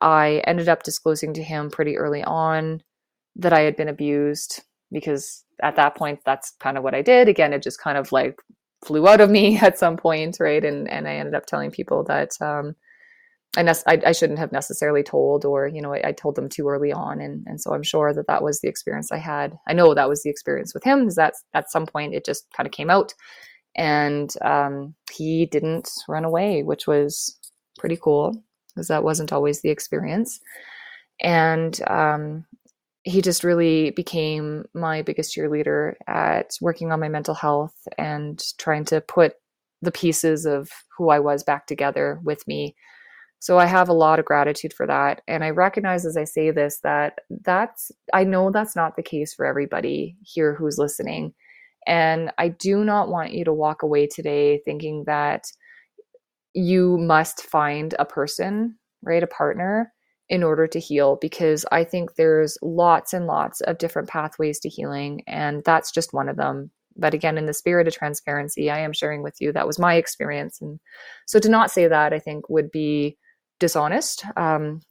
I 0.01 0.43
ended 0.47 0.69
up 0.69 0.85
disclosing 0.85 1.35
to 1.35 1.43
him 1.43 1.71
pretty 1.71 1.97
early 1.97 2.23
on 2.23 2.83
that 3.37 3.53
I 3.53 3.61
had 3.61 3.77
been 3.77 3.89
abused 3.89 4.63
because 4.93 5.45
at 5.63 5.77
that 5.77 5.97
point 5.97 6.21
that's 6.25 6.53
kind 6.61 6.77
of 6.77 6.85
what 6.85 6.95
I 6.95 7.03
did. 7.03 7.29
Again, 7.29 7.53
it 7.53 7.63
just 7.63 7.81
kind 7.81 7.99
of 7.99 8.13
like 8.13 8.39
flew 8.85 9.09
out 9.09 9.21
of 9.21 9.31
me 9.31 9.59
at 9.63 9.79
some 9.79 9.97
point, 9.97 10.39
right? 10.41 10.65
And 10.65 10.89
and 10.89 11.09
I 11.09 11.15
ended 11.15 11.35
up 11.35 11.47
telling 11.47 11.71
people 11.71 12.05
that 12.05 12.31
um, 12.41 12.77
I, 13.57 13.62
ne- 13.62 13.73
I, 13.87 14.01
I 14.07 14.12
shouldn't 14.12 14.38
have 14.38 14.53
necessarily 14.53 15.03
told, 15.03 15.45
or 15.45 15.67
you 15.67 15.83
know, 15.83 15.93
I, 15.93 16.09
I, 16.09 16.12
told 16.12 16.37
them 16.37 16.49
too 16.49 16.69
early 16.69 16.91
on, 16.91 17.21
and 17.21 17.45
and 17.47 17.61
so 17.61 17.75
I'm 17.75 17.83
sure 17.83 18.15
that 18.15 18.27
that 18.27 18.43
was 18.43 18.61
the 18.61 18.69
experience 18.69 19.12
I 19.12 19.19
had. 19.19 19.59
I 19.67 19.75
know 19.75 19.93
that 19.93 20.09
was 20.09 20.23
the 20.23 20.31
experience 20.31 20.73
with 20.73 20.85
him, 20.85 21.07
is 21.07 21.17
that 21.17 21.35
at 21.53 21.71
some 21.71 21.87
point 21.87 22.15
it 22.15 22.25
just 22.25 22.47
kind 22.57 22.67
of 22.67 22.73
came 22.73 22.88
out, 22.88 23.12
and 23.77 24.33
um, 24.43 24.95
he 25.12 25.47
didn't 25.47 25.91
run 26.09 26.25
away, 26.25 26.62
which 26.62 26.87
was 26.87 27.38
pretty 27.79 27.99
cool 28.01 28.43
because 28.75 28.88
that 28.88 29.05
wasn't 29.05 29.33
always 29.33 29.61
the 29.61 29.71
experience. 29.71 30.41
And 31.21 31.79
um, 31.88 32.47
he 33.03 33.21
just 33.21 33.45
really 33.45 33.91
became 33.91 34.65
my 34.75 35.03
biggest 35.03 35.37
cheerleader 35.37 35.95
at 36.07 36.57
working 36.61 36.93
on 36.93 37.01
my 37.01 37.09
mental 37.09 37.35
health 37.35 37.75
and 37.99 38.43
trying 38.59 38.85
to 38.87 39.01
put 39.01 39.35
the 39.83 39.93
pieces 39.93 40.47
of 40.47 40.71
who 40.97 41.11
I 41.11 41.19
was 41.19 41.43
back 41.43 41.67
together 41.67 42.21
with 42.23 42.47
me. 42.47 42.77
So 43.43 43.59
I 43.59 43.67
have 43.67 43.89
a 43.89 43.93
lot 43.93 44.21
of 44.21 44.25
gratitude 44.25 44.73
for 44.73 44.87
that. 44.87 45.23
And 45.27 45.43
I 45.43 45.51
recognize 45.51 46.07
as 46.07 46.17
I 46.17 46.23
say 46.23 46.53
this 46.53 46.79
that 46.85 47.19
that's, 47.29 47.91
I 48.15 48.23
know 48.23 48.53
that's 48.53 48.77
not 48.77 48.95
the 48.95 49.03
case 49.03 49.35
for 49.35 49.45
everybody 49.45 50.17
here 50.23 50.55
who's 50.55 50.79
listening. 50.79 51.35
And 51.85 52.31
I 52.39 52.47
do 52.47 52.85
not 52.85 53.09
want 53.09 53.33
you 53.33 53.45
to 53.45 53.53
walk 53.53 53.83
away 53.83 54.07
today 54.07 54.61
thinking 54.65 55.03
that 55.09 55.51
you 56.55 56.97
must 56.99 57.43
find 57.43 57.97
a 57.99 58.05
person, 58.05 58.79
right? 59.03 59.25
A 59.25 59.27
partner 59.27 59.93
in 60.29 60.45
order 60.45 60.69
to 60.69 60.79
heal 60.79 61.19
because 61.21 61.67
I 61.73 61.83
think 61.83 62.15
there's 62.15 62.57
lots 62.63 63.13
and 63.13 63.27
lots 63.27 63.61
of 63.63 63.79
different 63.79 64.09
pathways 64.09 64.61
to 64.61 64.69
healing 64.69 65.25
and 65.27 65.65
that's 65.65 65.91
just 65.91 66.15
one 66.15 66.29
of 66.29 66.37
them. 66.37 66.71
But 66.97 67.13
again, 67.13 67.37
in 67.39 67.47
the 67.47 67.55
spirit 67.55 67.89
of 67.89 67.95
transparency, 67.95 68.71
I 68.71 68.79
am 68.79 68.93
sharing 68.93 69.25
with 69.25 69.41
you 69.41 69.51
that 69.51 69.67
was 69.67 69.81
my 69.81 69.97
experience. 69.97 70.61
And 70.61 70.79
so 71.27 71.41
to 71.41 71.49
not 71.49 71.73
say 71.73 71.89
that, 71.89 72.13
I 72.13 72.21
think 72.21 72.49
would 72.49 72.71
be 72.71 73.19
dishonest. 73.62 74.25
Um, 74.37 74.83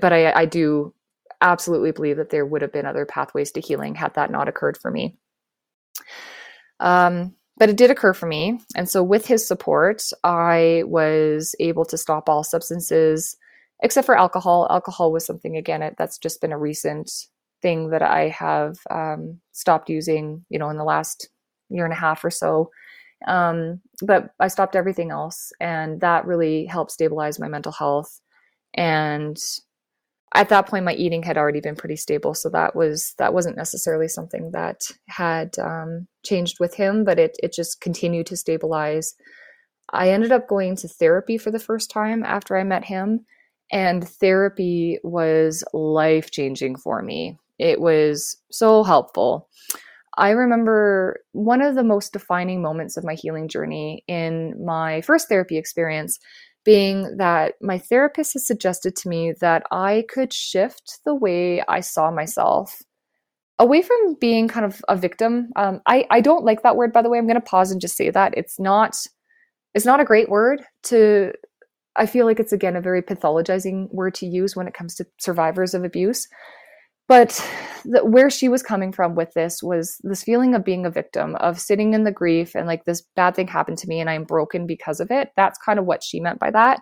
but 0.00 0.12
I, 0.12 0.32
I 0.32 0.44
do 0.44 0.92
absolutely 1.40 1.92
believe 1.92 2.16
that 2.16 2.30
there 2.30 2.44
would 2.44 2.60
have 2.62 2.72
been 2.72 2.86
other 2.86 3.06
pathways 3.06 3.52
to 3.52 3.60
healing 3.60 3.94
had 3.94 4.14
that 4.14 4.32
not 4.32 4.48
occurred 4.48 4.76
for 4.76 4.90
me. 4.90 5.16
Um, 6.80 7.36
but 7.56 7.68
it 7.68 7.76
did 7.76 7.90
occur 7.90 8.12
for 8.12 8.26
me. 8.26 8.60
And 8.74 8.88
so, 8.88 9.02
with 9.02 9.26
his 9.26 9.46
support, 9.46 10.02
I 10.24 10.82
was 10.86 11.54
able 11.60 11.84
to 11.86 11.96
stop 11.96 12.28
all 12.28 12.44
substances 12.44 13.36
except 13.80 14.06
for 14.06 14.18
alcohol. 14.18 14.66
Alcohol 14.70 15.12
was 15.12 15.24
something, 15.24 15.56
again, 15.56 15.94
that's 15.96 16.18
just 16.18 16.40
been 16.40 16.52
a 16.52 16.58
recent 16.58 17.10
thing 17.62 17.90
that 17.90 18.02
I 18.02 18.28
have 18.28 18.76
um, 18.90 19.40
stopped 19.52 19.88
using, 19.88 20.44
you 20.48 20.58
know, 20.58 20.70
in 20.70 20.76
the 20.76 20.84
last 20.84 21.28
year 21.70 21.84
and 21.84 21.92
a 21.92 21.96
half 21.96 22.24
or 22.24 22.30
so. 22.30 22.70
Um, 23.26 23.80
but 24.02 24.30
I 24.38 24.48
stopped 24.48 24.76
everything 24.76 25.10
else. 25.10 25.52
And 25.60 26.00
that 26.00 26.26
really 26.26 26.66
helped 26.66 26.92
stabilize 26.92 27.38
my 27.38 27.48
mental 27.48 27.72
health. 27.72 28.20
And 28.74 29.38
at 30.34 30.48
that 30.50 30.66
point 30.66 30.84
my 30.84 30.94
eating 30.94 31.22
had 31.22 31.38
already 31.38 31.60
been 31.60 31.76
pretty 31.76 31.96
stable 31.96 32.34
so 32.34 32.48
that 32.48 32.74
was 32.76 33.14
that 33.18 33.32
wasn't 33.32 33.56
necessarily 33.56 34.08
something 34.08 34.50
that 34.52 34.82
had 35.06 35.58
um, 35.58 36.06
changed 36.24 36.58
with 36.60 36.74
him 36.74 37.04
but 37.04 37.18
it, 37.18 37.36
it 37.42 37.52
just 37.52 37.80
continued 37.80 38.26
to 38.26 38.36
stabilize 38.36 39.14
i 39.92 40.10
ended 40.10 40.32
up 40.32 40.48
going 40.48 40.76
to 40.76 40.88
therapy 40.88 41.38
for 41.38 41.50
the 41.50 41.58
first 41.58 41.90
time 41.90 42.22
after 42.24 42.56
i 42.56 42.64
met 42.64 42.84
him 42.84 43.24
and 43.70 44.08
therapy 44.08 44.98
was 45.02 45.64
life 45.72 46.30
changing 46.30 46.76
for 46.76 47.02
me 47.02 47.38
it 47.58 47.80
was 47.80 48.36
so 48.50 48.84
helpful 48.84 49.48
i 50.18 50.30
remember 50.30 51.20
one 51.32 51.62
of 51.62 51.74
the 51.74 51.84
most 51.84 52.12
defining 52.12 52.60
moments 52.60 52.96
of 52.96 53.04
my 53.04 53.14
healing 53.14 53.48
journey 53.48 54.04
in 54.06 54.54
my 54.64 55.00
first 55.00 55.28
therapy 55.28 55.56
experience 55.56 56.18
being 56.68 57.16
that 57.16 57.54
my 57.62 57.78
therapist 57.78 58.34
has 58.34 58.46
suggested 58.46 58.94
to 58.94 59.08
me 59.08 59.32
that 59.40 59.62
I 59.70 60.04
could 60.10 60.34
shift 60.34 61.00
the 61.06 61.14
way 61.14 61.62
I 61.66 61.80
saw 61.80 62.10
myself 62.10 62.82
away 63.58 63.80
from 63.80 64.16
being 64.20 64.48
kind 64.48 64.66
of 64.66 64.82
a 64.86 64.94
victim. 64.94 65.48
Um, 65.56 65.80
I, 65.86 66.06
I 66.10 66.20
don't 66.20 66.44
like 66.44 66.62
that 66.64 66.76
word, 66.76 66.92
by 66.92 67.00
the 67.00 67.08
way. 67.08 67.16
I'm 67.16 67.26
going 67.26 67.36
to 67.36 67.40
pause 67.40 67.70
and 67.70 67.80
just 67.80 67.96
say 67.96 68.10
that 68.10 68.36
it's 68.36 68.60
not 68.60 68.96
it's 69.74 69.86
not 69.86 70.00
a 70.00 70.04
great 70.04 70.28
word 70.28 70.62
to. 70.84 71.32
I 71.96 72.04
feel 72.04 72.26
like 72.26 72.38
it's 72.38 72.52
again 72.52 72.76
a 72.76 72.82
very 72.82 73.00
pathologizing 73.00 73.88
word 73.90 74.14
to 74.16 74.26
use 74.26 74.54
when 74.54 74.68
it 74.68 74.74
comes 74.74 74.94
to 74.96 75.06
survivors 75.18 75.72
of 75.72 75.84
abuse 75.84 76.28
but 77.08 77.42
the, 77.84 78.04
where 78.04 78.30
she 78.30 78.48
was 78.48 78.62
coming 78.62 78.92
from 78.92 79.14
with 79.14 79.32
this 79.32 79.62
was 79.62 79.98
this 80.02 80.22
feeling 80.22 80.54
of 80.54 80.64
being 80.64 80.84
a 80.84 80.90
victim 80.90 81.34
of 81.36 81.58
sitting 81.58 81.94
in 81.94 82.04
the 82.04 82.12
grief 82.12 82.54
and 82.54 82.66
like 82.66 82.84
this 82.84 83.02
bad 83.16 83.34
thing 83.34 83.48
happened 83.48 83.78
to 83.78 83.88
me 83.88 83.98
and 83.98 84.10
i'm 84.10 84.24
broken 84.24 84.66
because 84.66 85.00
of 85.00 85.10
it. 85.10 85.30
That's 85.36 85.58
kind 85.58 85.78
of 85.78 85.86
what 85.86 86.04
she 86.04 86.20
meant 86.20 86.38
by 86.38 86.50
that. 86.50 86.80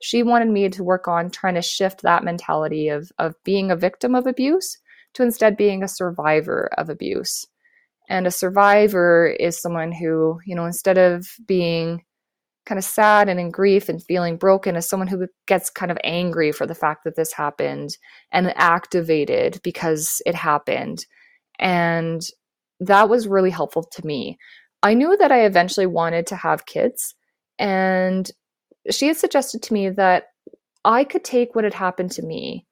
She 0.00 0.22
wanted 0.22 0.48
me 0.48 0.68
to 0.68 0.84
work 0.84 1.08
on 1.08 1.30
trying 1.30 1.54
to 1.54 1.62
shift 1.62 2.02
that 2.02 2.24
mentality 2.24 2.88
of 2.88 3.10
of 3.18 3.34
being 3.44 3.70
a 3.70 3.76
victim 3.76 4.14
of 4.14 4.26
abuse 4.26 4.78
to 5.14 5.22
instead 5.22 5.56
being 5.56 5.82
a 5.82 5.88
survivor 5.88 6.70
of 6.76 6.88
abuse. 6.88 7.46
And 8.08 8.26
a 8.26 8.30
survivor 8.30 9.28
is 9.40 9.60
someone 9.60 9.92
who 9.92 10.38
you 10.44 10.54
know 10.54 10.66
instead 10.66 10.98
of 10.98 11.26
being 11.46 12.04
kind 12.64 12.78
of 12.78 12.84
sad 12.84 13.28
and 13.28 13.40
in 13.40 13.50
grief 13.50 13.88
and 13.88 14.02
feeling 14.02 14.36
broken 14.36 14.76
as 14.76 14.88
someone 14.88 15.08
who 15.08 15.26
gets 15.46 15.70
kind 15.70 15.90
of 15.90 15.98
angry 16.04 16.52
for 16.52 16.66
the 16.66 16.74
fact 16.74 17.04
that 17.04 17.16
this 17.16 17.32
happened 17.32 17.96
and 18.30 18.52
activated 18.56 19.60
because 19.64 20.22
it 20.26 20.34
happened. 20.34 21.04
And 21.58 22.22
that 22.80 23.08
was 23.08 23.28
really 23.28 23.50
helpful 23.50 23.82
to 23.92 24.06
me. 24.06 24.38
I 24.82 24.94
knew 24.94 25.16
that 25.16 25.32
I 25.32 25.44
eventually 25.44 25.86
wanted 25.86 26.26
to 26.28 26.36
have 26.36 26.66
kids, 26.66 27.14
and 27.58 28.28
she 28.90 29.06
had 29.06 29.16
suggested 29.16 29.62
to 29.64 29.72
me 29.72 29.90
that 29.90 30.24
I 30.84 31.04
could 31.04 31.22
take 31.22 31.54
what 31.54 31.64
had 31.64 31.74
happened 31.74 32.10
to 32.12 32.22
me 32.22 32.66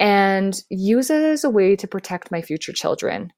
and 0.00 0.60
use 0.68 1.10
it 1.10 1.22
as 1.22 1.44
a 1.44 1.50
way 1.50 1.76
to 1.76 1.86
protect 1.86 2.32
my 2.32 2.42
future 2.42 2.72
children 2.72 3.32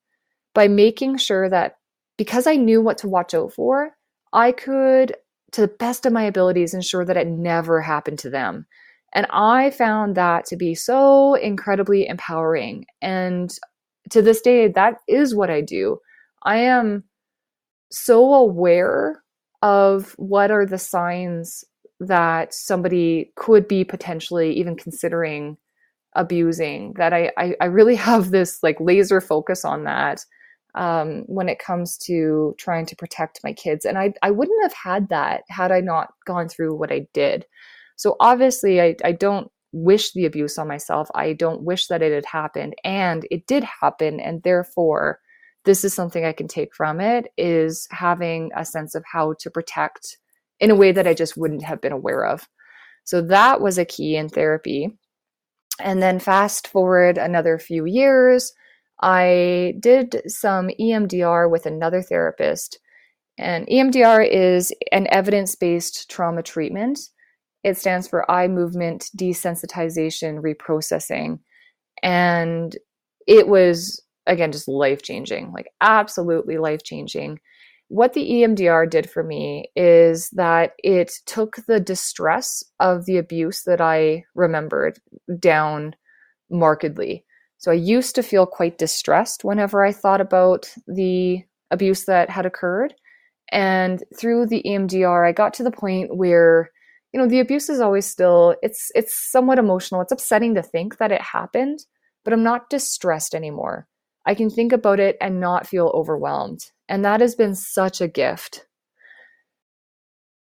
by 0.54 0.68
making 0.68 1.18
sure 1.18 1.48
that 1.48 1.74
because 2.16 2.46
I 2.46 2.56
knew 2.56 2.80
what 2.80 2.98
to 2.98 3.08
watch 3.08 3.34
out 3.34 3.52
for, 3.52 3.90
I 4.32 4.52
could 4.52 5.14
to 5.52 5.62
the 5.62 5.68
best 5.68 6.06
of 6.06 6.12
my 6.12 6.24
abilities 6.24 6.74
ensure 6.74 7.04
that 7.04 7.16
it 7.16 7.26
never 7.26 7.80
happened 7.80 8.18
to 8.20 8.30
them. 8.30 8.66
And 9.14 9.26
I 9.30 9.70
found 9.70 10.16
that 10.16 10.44
to 10.46 10.56
be 10.56 10.74
so 10.74 11.34
incredibly 11.34 12.06
empowering. 12.06 12.84
And 13.00 13.50
to 14.10 14.20
this 14.20 14.40
day, 14.40 14.68
that 14.68 14.96
is 15.08 15.34
what 15.34 15.50
I 15.50 15.60
do. 15.60 15.98
I 16.42 16.58
am 16.58 17.04
so 17.90 18.34
aware 18.34 19.22
of 19.62 20.12
what 20.18 20.50
are 20.50 20.66
the 20.66 20.78
signs 20.78 21.64
that 22.00 22.54
somebody 22.54 23.32
could 23.34 23.66
be 23.66 23.84
potentially 23.84 24.52
even 24.52 24.76
considering 24.76 25.56
abusing 26.14 26.92
that 26.94 27.12
I, 27.12 27.32
I, 27.36 27.54
I 27.60 27.64
really 27.66 27.94
have 28.10 28.30
this 28.30 28.62
like 28.62 28.76
laser 28.80 29.20
focus 29.20 29.64
on 29.64 29.84
that 29.84 30.24
um, 30.74 31.22
when 31.26 31.48
it 31.48 31.58
comes 31.58 31.96
to 31.98 32.54
trying 32.58 32.86
to 32.86 32.96
protect 32.96 33.40
my 33.42 33.52
kids. 33.52 33.84
And 33.84 33.98
I, 33.98 34.12
I 34.22 34.30
wouldn't 34.30 34.62
have 34.62 34.74
had 34.74 35.08
that 35.08 35.42
had 35.48 35.72
I 35.72 35.80
not 35.80 36.12
gone 36.26 36.48
through 36.48 36.76
what 36.76 36.92
I 36.92 37.06
did. 37.12 37.46
So 37.96 38.16
obviously, 38.20 38.80
I, 38.80 38.96
I 39.04 39.12
don't 39.12 39.50
wish 39.72 40.12
the 40.12 40.24
abuse 40.24 40.56
on 40.58 40.68
myself. 40.68 41.08
I 41.14 41.32
don't 41.32 41.62
wish 41.62 41.88
that 41.88 42.02
it 42.02 42.12
had 42.12 42.26
happened. 42.26 42.74
And 42.84 43.26
it 43.30 43.46
did 43.46 43.64
happen. 43.64 44.20
And 44.20 44.42
therefore, 44.42 45.20
this 45.64 45.84
is 45.84 45.92
something 45.92 46.24
I 46.24 46.32
can 46.32 46.48
take 46.48 46.74
from 46.74 47.00
it 47.00 47.26
is 47.36 47.86
having 47.90 48.50
a 48.56 48.64
sense 48.64 48.94
of 48.94 49.04
how 49.10 49.34
to 49.40 49.50
protect 49.50 50.18
in 50.60 50.70
a 50.70 50.74
way 50.76 50.92
that 50.92 51.06
I 51.06 51.14
just 51.14 51.36
wouldn't 51.36 51.64
have 51.64 51.80
been 51.80 51.92
aware 51.92 52.24
of. 52.24 52.48
So 53.04 53.22
that 53.22 53.60
was 53.60 53.78
a 53.78 53.84
key 53.84 54.16
in 54.16 54.28
therapy. 54.28 54.98
And 55.80 56.02
then 56.02 56.18
fast 56.18 56.68
forward 56.68 57.18
another 57.18 57.58
few 57.58 57.84
years, 57.84 58.52
I 59.00 59.74
did 59.80 60.22
some 60.26 60.70
EMDR 60.80 61.50
with 61.50 61.66
another 61.66 62.02
therapist. 62.02 62.78
And 63.38 63.66
EMDR 63.68 64.28
is 64.28 64.72
an 64.90 65.06
evidence 65.10 65.54
based 65.54 66.10
trauma 66.10 66.42
treatment. 66.42 66.98
It 67.62 67.76
stands 67.76 68.08
for 68.08 68.28
eye 68.30 68.48
movement 68.48 69.10
desensitization 69.16 70.42
reprocessing. 70.42 71.38
And 72.02 72.76
it 73.26 73.46
was, 73.46 74.02
again, 74.26 74.50
just 74.52 74.68
life 74.68 75.02
changing, 75.02 75.52
like 75.52 75.68
absolutely 75.80 76.58
life 76.58 76.82
changing. 76.82 77.38
What 77.88 78.12
the 78.12 78.28
EMDR 78.28 78.90
did 78.90 79.08
for 79.08 79.22
me 79.22 79.70
is 79.74 80.28
that 80.30 80.72
it 80.78 81.12
took 81.26 81.56
the 81.66 81.80
distress 81.80 82.62
of 82.80 83.06
the 83.06 83.16
abuse 83.16 83.62
that 83.62 83.80
I 83.80 84.24
remembered 84.34 84.98
down 85.38 85.94
markedly. 86.50 87.24
So 87.58 87.70
I 87.70 87.74
used 87.74 88.14
to 88.14 88.22
feel 88.22 88.46
quite 88.46 88.78
distressed 88.78 89.44
whenever 89.44 89.84
I 89.84 89.92
thought 89.92 90.20
about 90.20 90.72
the 90.86 91.42
abuse 91.70 92.04
that 92.06 92.30
had 92.30 92.46
occurred. 92.46 92.94
And 93.50 94.02
through 94.16 94.46
the 94.46 94.62
EMDR, 94.64 95.26
I 95.26 95.32
got 95.32 95.54
to 95.54 95.64
the 95.64 95.70
point 95.70 96.16
where, 96.16 96.70
you 97.12 97.20
know, 97.20 97.26
the 97.26 97.40
abuse 97.40 97.68
is 97.68 97.80
always 97.80 98.06
still 98.06 98.54
it's 98.62 98.90
it's 98.94 99.14
somewhat 99.14 99.58
emotional. 99.58 100.00
It's 100.00 100.12
upsetting 100.12 100.54
to 100.54 100.62
think 100.62 100.98
that 100.98 101.12
it 101.12 101.20
happened, 101.20 101.80
but 102.24 102.32
I'm 102.32 102.42
not 102.42 102.70
distressed 102.70 103.34
anymore. 103.34 103.88
I 104.24 104.34
can 104.34 104.50
think 104.50 104.72
about 104.72 105.00
it 105.00 105.16
and 105.20 105.40
not 105.40 105.66
feel 105.66 105.90
overwhelmed. 105.94 106.60
And 106.88 107.04
that 107.04 107.20
has 107.20 107.34
been 107.34 107.54
such 107.54 108.00
a 108.00 108.08
gift. 108.08 108.66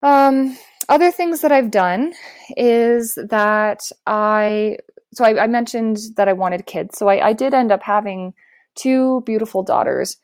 Um, 0.04 0.58
other 0.90 1.12
things 1.12 1.42
that 1.42 1.52
I've 1.52 1.72
done 1.72 2.14
is 2.58 3.16
that 3.16 3.90
I 4.06 4.78
so 5.14 5.26
I, 5.26 5.44
I, 5.44 5.48
mentioned 5.48 5.98
that 6.18 6.28
I 6.28 6.34
wanted 6.34 6.66
kids. 6.66 6.98
So 6.98 7.08
I, 7.08 7.30
I 7.30 7.34
did 7.34 7.54
end 7.54 7.72
up 7.72 7.82
having 7.84 8.34
two 8.76 9.22
beautiful 9.26 9.64
daughters. 9.64 10.18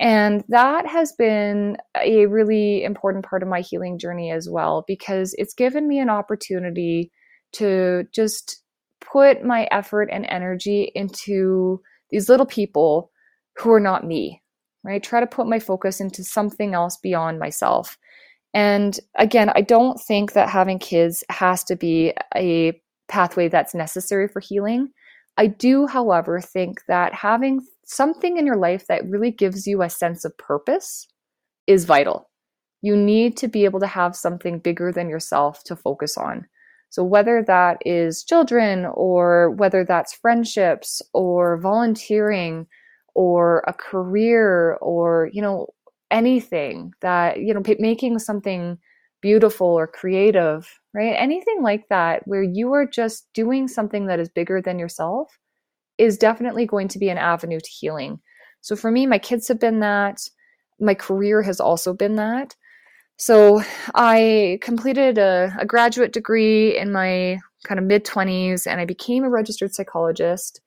And 0.00 0.42
that 0.48 0.86
has 0.86 1.12
been 1.12 1.76
a 1.96 2.26
really 2.26 2.82
important 2.82 3.24
part 3.24 3.42
of 3.42 3.48
my 3.48 3.60
healing 3.60 3.98
journey 3.98 4.30
as 4.30 4.48
well, 4.50 4.84
because 4.86 5.34
it's 5.38 5.54
given 5.54 5.86
me 5.86 6.00
an 6.00 6.10
opportunity 6.10 7.12
to 7.52 8.04
just 8.12 8.62
put 9.00 9.44
my 9.44 9.68
effort 9.70 10.08
and 10.10 10.26
energy 10.28 10.90
into 10.94 11.80
these 12.10 12.28
little 12.28 12.46
people 12.46 13.10
who 13.58 13.70
are 13.70 13.80
not 13.80 14.06
me, 14.06 14.42
right? 14.82 15.02
Try 15.02 15.20
to 15.20 15.26
put 15.26 15.46
my 15.46 15.58
focus 15.58 16.00
into 16.00 16.24
something 16.24 16.74
else 16.74 16.96
beyond 16.96 17.38
myself. 17.38 17.98
And 18.54 18.98
again, 19.16 19.50
I 19.54 19.60
don't 19.60 20.00
think 20.00 20.32
that 20.32 20.48
having 20.48 20.78
kids 20.78 21.22
has 21.30 21.64
to 21.64 21.76
be 21.76 22.12
a 22.34 22.80
pathway 23.12 23.46
that's 23.46 23.74
necessary 23.74 24.26
for 24.26 24.40
healing. 24.40 24.88
I 25.36 25.46
do, 25.46 25.86
however, 25.86 26.40
think 26.40 26.80
that 26.88 27.12
having 27.12 27.60
something 27.84 28.38
in 28.38 28.46
your 28.46 28.56
life 28.56 28.86
that 28.86 29.06
really 29.06 29.30
gives 29.30 29.66
you 29.66 29.82
a 29.82 29.90
sense 29.90 30.24
of 30.24 30.36
purpose 30.38 31.06
is 31.66 31.84
vital. 31.84 32.30
You 32.80 32.96
need 32.96 33.36
to 33.36 33.48
be 33.48 33.66
able 33.66 33.80
to 33.80 33.86
have 33.86 34.16
something 34.16 34.58
bigger 34.58 34.90
than 34.90 35.10
yourself 35.10 35.62
to 35.64 35.76
focus 35.76 36.16
on. 36.16 36.46
So, 36.88 37.04
whether 37.04 37.42
that 37.42 37.78
is 37.84 38.24
children, 38.24 38.86
or 38.94 39.50
whether 39.50 39.84
that's 39.84 40.14
friendships, 40.14 41.02
or 41.12 41.58
volunteering, 41.58 42.66
or 43.14 43.62
a 43.66 43.74
career, 43.74 44.78
or, 44.80 45.28
you 45.34 45.42
know, 45.42 45.68
anything 46.10 46.92
that, 47.02 47.40
you 47.40 47.52
know, 47.52 47.62
making 47.78 48.18
something 48.18 48.78
beautiful 49.22 49.66
or 49.66 49.86
creative, 49.86 50.68
right? 50.92 51.14
Anything 51.16 51.62
like 51.62 51.88
that, 51.88 52.26
where 52.26 52.42
you 52.42 52.72
are 52.74 52.86
just 52.86 53.28
doing 53.32 53.68
something 53.68 54.06
that 54.06 54.20
is 54.20 54.28
bigger 54.28 54.60
than 54.60 54.78
yourself, 54.78 55.38
is 55.96 56.18
definitely 56.18 56.66
going 56.66 56.88
to 56.88 56.98
be 56.98 57.08
an 57.08 57.18
avenue 57.18 57.60
to 57.60 57.70
healing. 57.70 58.20
So 58.60 58.76
for 58.76 58.90
me, 58.90 59.06
my 59.06 59.18
kids 59.18 59.48
have 59.48 59.58
been 59.58 59.80
that. 59.80 60.20
My 60.80 60.94
career 60.94 61.42
has 61.42 61.60
also 61.60 61.94
been 61.94 62.16
that. 62.16 62.54
So 63.16 63.62
I 63.94 64.58
completed 64.62 65.18
a, 65.18 65.54
a 65.58 65.66
graduate 65.66 66.12
degree 66.12 66.76
in 66.76 66.92
my 66.92 67.38
kind 67.64 67.78
of 67.78 67.86
mid 67.86 68.04
20s 68.04 68.66
and 68.66 68.80
I 68.80 68.84
became 68.84 69.24
a 69.24 69.30
registered 69.30 69.72
psychologist. 69.72 70.60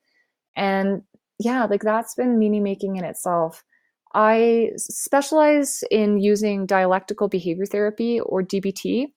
And 0.56 1.02
yeah, 1.40 1.66
like 1.66 1.82
that's 1.82 2.16
been 2.16 2.40
meaning 2.40 2.64
making 2.64 2.96
in 2.96 3.04
itself. 3.04 3.64
I 4.16 4.72
specialize 4.78 5.84
in 5.92 6.20
using 6.20 6.66
dialectical 6.66 7.28
behavior 7.28 7.66
therapy 7.66 8.22
or 8.22 8.42
DBT. 8.42 9.08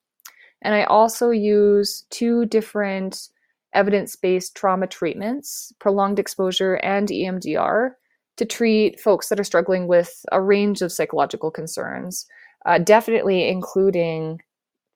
And 0.61 0.75
I 0.75 0.83
also 0.85 1.31
use 1.31 2.05
two 2.11 2.47
different 2.47 3.29
evidence 3.73 4.17
based 4.17 4.57
trauma 4.57 4.89
treatments, 4.89 5.73
prolonged 5.79 6.19
exposure, 6.19 6.75
and 6.75 7.09
EMDR 7.09 7.91
to 8.39 8.45
treat 8.45 8.99
folks 8.99 9.29
that 9.29 9.39
are 9.39 9.45
struggling 9.45 9.87
with 9.87 10.25
a 10.33 10.43
range 10.43 10.83
of 10.83 10.91
psychological 10.91 11.53
concerns, 11.53 12.27
uh, 12.67 12.79
definitely 12.79 13.49
including 13.49 14.41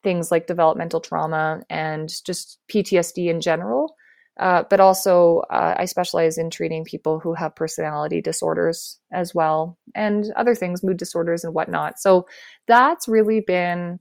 things 0.02 0.32
like 0.32 0.48
developmental 0.48 1.00
trauma 1.00 1.62
and 1.70 2.12
just 2.26 2.58
PTSD 2.68 3.28
in 3.28 3.40
general. 3.40 3.94
Uh, 4.40 4.64
but 4.70 4.80
also, 4.80 5.42
uh, 5.50 5.74
I 5.76 5.84
specialize 5.84 6.38
in 6.38 6.48
treating 6.48 6.84
people 6.84 7.20
who 7.20 7.34
have 7.34 7.54
personality 7.54 8.22
disorders 8.22 8.98
as 9.12 9.34
well, 9.34 9.78
and 9.94 10.32
other 10.36 10.54
things, 10.54 10.82
mood 10.82 10.96
disorders 10.96 11.44
and 11.44 11.52
whatnot. 11.54 11.98
So 11.98 12.26
that's 12.66 13.06
really 13.08 13.40
been 13.40 14.00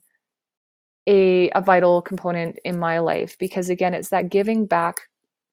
a, 1.07 1.49
a 1.51 1.61
vital 1.61 2.01
component 2.01 2.59
in 2.63 2.79
my 2.79 2.99
life 2.99 3.37
because, 3.39 3.69
again, 3.69 3.93
it's 3.93 4.09
that 4.09 4.29
giving 4.29 4.65
back 4.65 5.01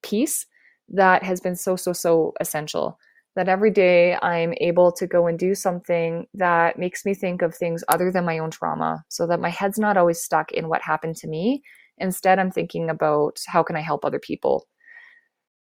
piece 0.01 0.45
that 0.87 1.23
has 1.23 1.41
been 1.41 1.55
so, 1.55 1.75
so, 1.75 1.93
so 1.93 2.33
essential. 2.39 2.97
That 3.35 3.47
every 3.47 3.71
day 3.71 4.17
I'm 4.21 4.53
able 4.59 4.91
to 4.93 5.07
go 5.07 5.27
and 5.27 5.37
do 5.39 5.55
something 5.55 6.27
that 6.33 6.79
makes 6.79 7.05
me 7.05 7.13
think 7.13 7.41
of 7.41 7.55
things 7.55 7.83
other 7.87 8.11
than 8.11 8.25
my 8.25 8.39
own 8.39 8.51
trauma 8.51 9.05
so 9.07 9.27
that 9.27 9.39
my 9.39 9.49
head's 9.49 9.77
not 9.79 9.97
always 9.97 10.21
stuck 10.21 10.51
in 10.51 10.67
what 10.67 10.81
happened 10.81 11.15
to 11.17 11.27
me. 11.27 11.61
Instead, 11.99 12.39
I'm 12.39 12.51
thinking 12.51 12.89
about 12.89 13.39
how 13.47 13.63
can 13.63 13.75
I 13.75 13.81
help 13.81 14.05
other 14.05 14.19
people. 14.19 14.67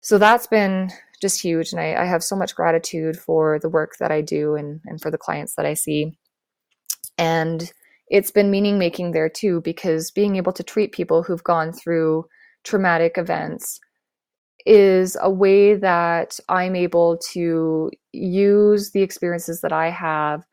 So 0.00 0.18
that's 0.18 0.46
been 0.46 0.90
just 1.20 1.40
huge. 1.40 1.72
And 1.72 1.80
I, 1.80 2.02
I 2.02 2.04
have 2.04 2.22
so 2.22 2.36
much 2.36 2.54
gratitude 2.54 3.18
for 3.18 3.58
the 3.58 3.68
work 3.68 3.94
that 3.98 4.12
I 4.12 4.20
do 4.20 4.54
and, 4.54 4.80
and 4.84 5.00
for 5.00 5.10
the 5.10 5.18
clients 5.18 5.54
that 5.56 5.66
I 5.66 5.74
see. 5.74 6.16
And 7.18 7.72
it's 8.08 8.30
been 8.30 8.50
meaning 8.50 8.78
making 8.78 9.12
there 9.12 9.28
too, 9.28 9.60
because 9.62 10.10
being 10.10 10.36
able 10.36 10.52
to 10.52 10.62
treat 10.62 10.92
people 10.92 11.22
who've 11.22 11.42
gone 11.42 11.72
through 11.72 12.26
traumatic 12.62 13.16
events 13.16 13.80
is 14.64 15.16
a 15.20 15.30
way 15.30 15.74
that 15.74 16.38
I'm 16.48 16.76
able 16.76 17.18
to 17.32 17.90
use 18.12 18.90
the 18.90 19.02
experiences 19.02 19.60
that 19.60 19.72
I 19.72 19.90
have 19.90 20.44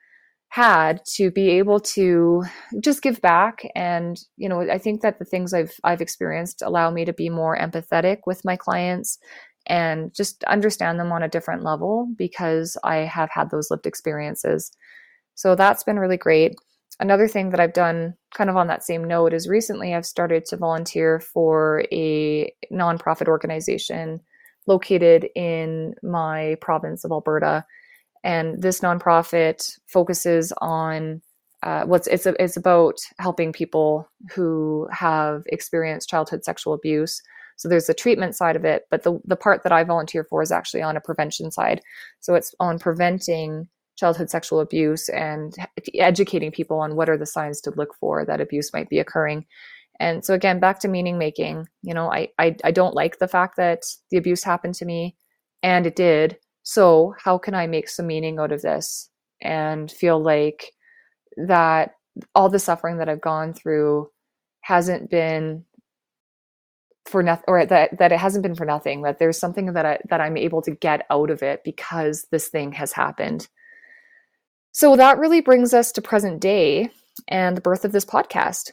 had 0.54 1.04
to 1.04 1.32
be 1.32 1.50
able 1.50 1.80
to 1.80 2.44
just 2.80 3.02
give 3.02 3.20
back. 3.22 3.68
And 3.74 4.20
you 4.38 4.48
know 4.48 4.62
i 4.62 4.78
think 4.78 5.02
that 5.02 5.18
the 5.18 5.26
things 5.26 5.52
i've 5.52 5.74
i've 5.84 6.00
experienced 6.00 6.62
allow 6.62 6.92
me 6.92 7.06
to 7.06 7.14
be 7.14 7.28
more 7.28 7.58
empathetic 7.58 8.20
with 8.28 8.46
my 8.46 8.56
clients 8.56 9.18
and 9.66 10.14
just 10.14 10.44
understand 10.44 11.00
them 11.00 11.12
on 11.12 11.24
a 11.24 11.28
different 11.28 11.64
level 11.64 12.08
because 12.16 12.78
i 12.84 12.98
have 12.98 13.32
had 13.32 13.50
those 13.50 13.72
lived 13.72 13.88
experiences. 13.88 14.72
So 15.34 15.56
that's 15.56 15.84
been 15.84 15.98
really 15.98 16.18
great. 16.18 16.54
Another 17.00 17.28
thing 17.28 17.50
that 17.50 17.60
i've 17.60 17.74
done 17.74 18.14
kind 18.36 18.52
of 18.52 18.56
on 18.56 18.68
that 18.68 18.84
same 18.84 19.04
note 19.04 19.34
is 19.34 19.50
recently 19.50 19.96
i've 19.96 20.06
started 20.06 20.46
to 20.46 20.58
volunteer 20.58 21.20
for 21.20 21.84
a 21.92 22.54
nonprofit 22.72 23.28
organization 23.28 24.20
located 24.68 25.30
in 25.36 25.96
my 26.04 26.58
province 26.62 27.04
of 27.04 27.12
alberta 27.12 27.66
and 28.24 28.62
this 28.62 28.80
nonprofit 28.80 29.78
focuses 29.88 30.54
on 30.60 31.22
uh, 31.64 31.86
what's 31.86 32.08
it's 32.08 32.26
a, 32.26 32.42
it's 32.44 32.58
about 32.58 32.98
helping 33.20 33.54
people 33.54 34.10
who 34.34 34.88
have 34.92 35.44
experienced 35.48 36.10
childhood 36.10 36.44
sexual 36.44 36.74
abuse. 36.74 37.22
So 37.56 37.70
there's 37.70 37.86
the 37.86 37.94
treatment 37.94 38.36
side 38.36 38.56
of 38.56 38.66
it, 38.66 38.84
but 38.92 39.04
the 39.04 39.20
the 39.26 39.36
part 39.36 39.64
that 39.64 39.72
I 39.72 39.84
volunteer 39.84 40.24
for 40.24 40.42
is 40.42 40.52
actually 40.52 40.82
on 40.82 40.98
a 40.98 41.02
prevention 41.02 41.52
side. 41.52 41.82
So 42.20 42.36
it's 42.36 42.54
on 42.60 42.80
preventing 42.80 43.68
childhood 43.96 44.30
sexual 44.30 44.60
abuse 44.60 45.08
and 45.10 45.56
educating 45.94 46.52
people 46.52 46.80
on 46.80 46.96
what 46.96 47.10
are 47.10 47.18
the 47.18 47.26
signs 47.26 47.62
to 47.62 47.74
look 47.76 47.94
for 48.00 48.26
that 48.26 48.42
abuse 48.42 48.74
might 48.74 48.90
be 48.90 49.00
occurring. 49.00 49.46
And 50.00 50.26
so 50.26 50.34
again, 50.34 50.60
back 50.60 50.80
to 50.80 50.88
meaning 50.88 51.18
making. 51.18 51.68
You 51.82 51.94
know, 51.94 52.12
I 52.12 52.30
I, 52.40 52.56
I 52.64 52.72
don't 52.72 52.96
like 52.96 53.20
the 53.20 53.28
fact 53.28 53.56
that 53.58 53.84
the 54.12 54.18
abuse 54.18 54.44
happened 54.44 54.76
to 54.76 54.86
me, 54.86 55.16
and 55.62 55.86
it 55.86 55.96
did 55.96 56.38
so, 56.64 57.14
how 57.18 57.38
can 57.38 57.54
I 57.54 57.68
make 57.68 57.90
some 57.90 58.08
meaning 58.08 58.40
out 58.40 58.54
of 58.54 58.62
this 58.62 59.10
and 59.42 59.92
feel 59.92 60.22
like 60.22 60.72
that 61.36 61.96
all 62.34 62.50
the 62.50 62.60
suffering 62.60 62.98
that 62.98 63.10
I've 63.10 63.22
gone 63.22 63.54
through 63.54 64.10
hasn't 64.62 65.10
been 65.10 65.66
for 67.06 67.22
nothing 67.22 67.44
or 67.50 67.66
that 67.66 67.98
that 67.98 68.14
it 68.14 68.20
hasn't 68.20 68.44
been 68.44 68.56
for 68.56 68.66
nothing 68.66 69.02
that 69.02 69.20
there's 69.20 69.38
something 69.38 69.74
that 69.74 69.86
I 69.86 70.00
that 70.10 70.22
I'm 70.22 70.38
able 70.38 70.62
to 70.62 70.72
get 70.72 71.06
out 71.10 71.30
of 71.30 71.44
it 71.44 71.62
because 71.66 72.28
this 72.32 72.48
thing 72.48 72.72
has 72.72 72.94
happened. 72.94 73.50
So 74.72 74.96
that 74.96 75.20
really 75.20 75.42
brings 75.42 75.74
us 75.74 75.92
to 75.92 76.02
present 76.02 76.40
day 76.40 76.90
and 77.28 77.58
the 77.58 77.62
birth 77.62 77.84
of 77.84 77.92
this 77.92 78.06
podcast. 78.06 78.72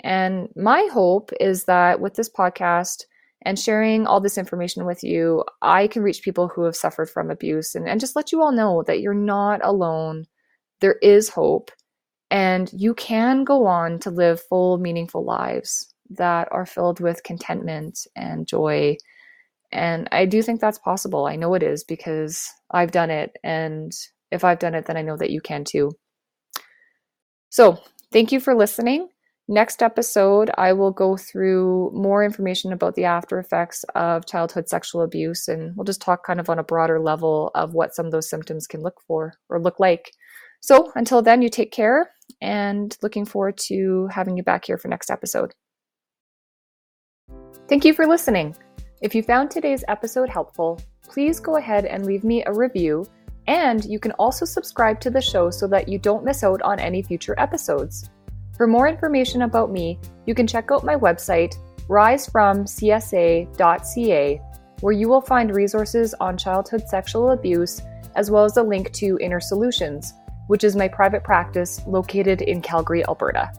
And 0.00 0.48
my 0.56 0.88
hope 0.92 1.30
is 1.38 1.64
that 1.64 2.00
with 2.00 2.14
this 2.14 2.28
podcast 2.28 3.04
and 3.42 3.58
sharing 3.58 4.06
all 4.06 4.20
this 4.20 4.38
information 4.38 4.84
with 4.84 5.02
you, 5.02 5.44
I 5.62 5.86
can 5.86 6.02
reach 6.02 6.22
people 6.22 6.48
who 6.48 6.64
have 6.64 6.76
suffered 6.76 7.08
from 7.08 7.30
abuse 7.30 7.74
and, 7.74 7.88
and 7.88 8.00
just 8.00 8.16
let 8.16 8.32
you 8.32 8.42
all 8.42 8.52
know 8.52 8.82
that 8.86 9.00
you're 9.00 9.14
not 9.14 9.64
alone. 9.64 10.26
There 10.80 10.96
is 11.02 11.28
hope, 11.28 11.70
and 12.30 12.70
you 12.72 12.94
can 12.94 13.44
go 13.44 13.66
on 13.66 13.98
to 14.00 14.10
live 14.10 14.40
full, 14.42 14.78
meaningful 14.78 15.24
lives 15.24 15.94
that 16.10 16.48
are 16.50 16.66
filled 16.66 17.00
with 17.00 17.22
contentment 17.22 18.06
and 18.16 18.46
joy. 18.46 18.96
And 19.72 20.08
I 20.12 20.26
do 20.26 20.42
think 20.42 20.60
that's 20.60 20.78
possible. 20.78 21.26
I 21.26 21.36
know 21.36 21.54
it 21.54 21.62
is 21.62 21.84
because 21.84 22.48
I've 22.70 22.90
done 22.90 23.10
it. 23.10 23.36
And 23.44 23.92
if 24.30 24.44
I've 24.44 24.58
done 24.58 24.74
it, 24.74 24.86
then 24.86 24.96
I 24.96 25.02
know 25.02 25.16
that 25.16 25.30
you 25.30 25.40
can 25.40 25.64
too. 25.64 25.92
So, 27.50 27.78
thank 28.12 28.32
you 28.32 28.40
for 28.40 28.54
listening. 28.54 29.08
Next 29.52 29.82
episode, 29.82 30.48
I 30.58 30.72
will 30.72 30.92
go 30.92 31.16
through 31.16 31.90
more 31.92 32.22
information 32.24 32.72
about 32.72 32.94
the 32.94 33.06
after 33.06 33.36
effects 33.40 33.84
of 33.96 34.24
childhood 34.24 34.68
sexual 34.68 35.02
abuse, 35.02 35.48
and 35.48 35.74
we'll 35.74 35.82
just 35.82 36.00
talk 36.00 36.24
kind 36.24 36.38
of 36.38 36.48
on 36.48 36.60
a 36.60 36.62
broader 36.62 37.00
level 37.00 37.50
of 37.56 37.74
what 37.74 37.92
some 37.92 38.06
of 38.06 38.12
those 38.12 38.30
symptoms 38.30 38.68
can 38.68 38.80
look 38.80 39.00
for 39.08 39.34
or 39.48 39.60
look 39.60 39.80
like. 39.80 40.12
So 40.60 40.92
until 40.94 41.20
then, 41.20 41.42
you 41.42 41.48
take 41.48 41.72
care, 41.72 42.12
and 42.40 42.96
looking 43.02 43.24
forward 43.24 43.58
to 43.66 44.06
having 44.12 44.36
you 44.36 44.44
back 44.44 44.64
here 44.64 44.78
for 44.78 44.86
next 44.86 45.10
episode. 45.10 45.52
Thank 47.68 47.84
you 47.84 47.92
for 47.92 48.06
listening. 48.06 48.54
If 49.02 49.16
you 49.16 49.24
found 49.24 49.50
today's 49.50 49.82
episode 49.88 50.28
helpful, 50.28 50.80
please 51.02 51.40
go 51.40 51.56
ahead 51.56 51.86
and 51.86 52.06
leave 52.06 52.22
me 52.22 52.44
a 52.46 52.52
review. 52.52 53.04
And 53.48 53.84
you 53.84 53.98
can 53.98 54.12
also 54.12 54.44
subscribe 54.44 55.00
to 55.00 55.10
the 55.10 55.20
show 55.20 55.50
so 55.50 55.66
that 55.66 55.88
you 55.88 55.98
don't 55.98 56.24
miss 56.24 56.44
out 56.44 56.62
on 56.62 56.78
any 56.78 57.02
future 57.02 57.34
episodes. 57.36 58.08
For 58.60 58.66
more 58.66 58.88
information 58.88 59.40
about 59.40 59.72
me, 59.72 59.98
you 60.26 60.34
can 60.34 60.46
check 60.46 60.68
out 60.70 60.84
my 60.84 60.94
website, 60.94 61.54
risefromcsa.ca, 61.88 64.42
where 64.80 64.92
you 64.92 65.08
will 65.08 65.22
find 65.22 65.56
resources 65.56 66.14
on 66.20 66.36
childhood 66.36 66.86
sexual 66.86 67.30
abuse, 67.30 67.80
as 68.16 68.30
well 68.30 68.44
as 68.44 68.58
a 68.58 68.62
link 68.62 68.92
to 68.92 69.16
Inner 69.18 69.40
Solutions, 69.40 70.12
which 70.48 70.62
is 70.62 70.76
my 70.76 70.88
private 70.88 71.24
practice 71.24 71.80
located 71.86 72.42
in 72.42 72.60
Calgary, 72.60 73.02
Alberta. 73.06 73.50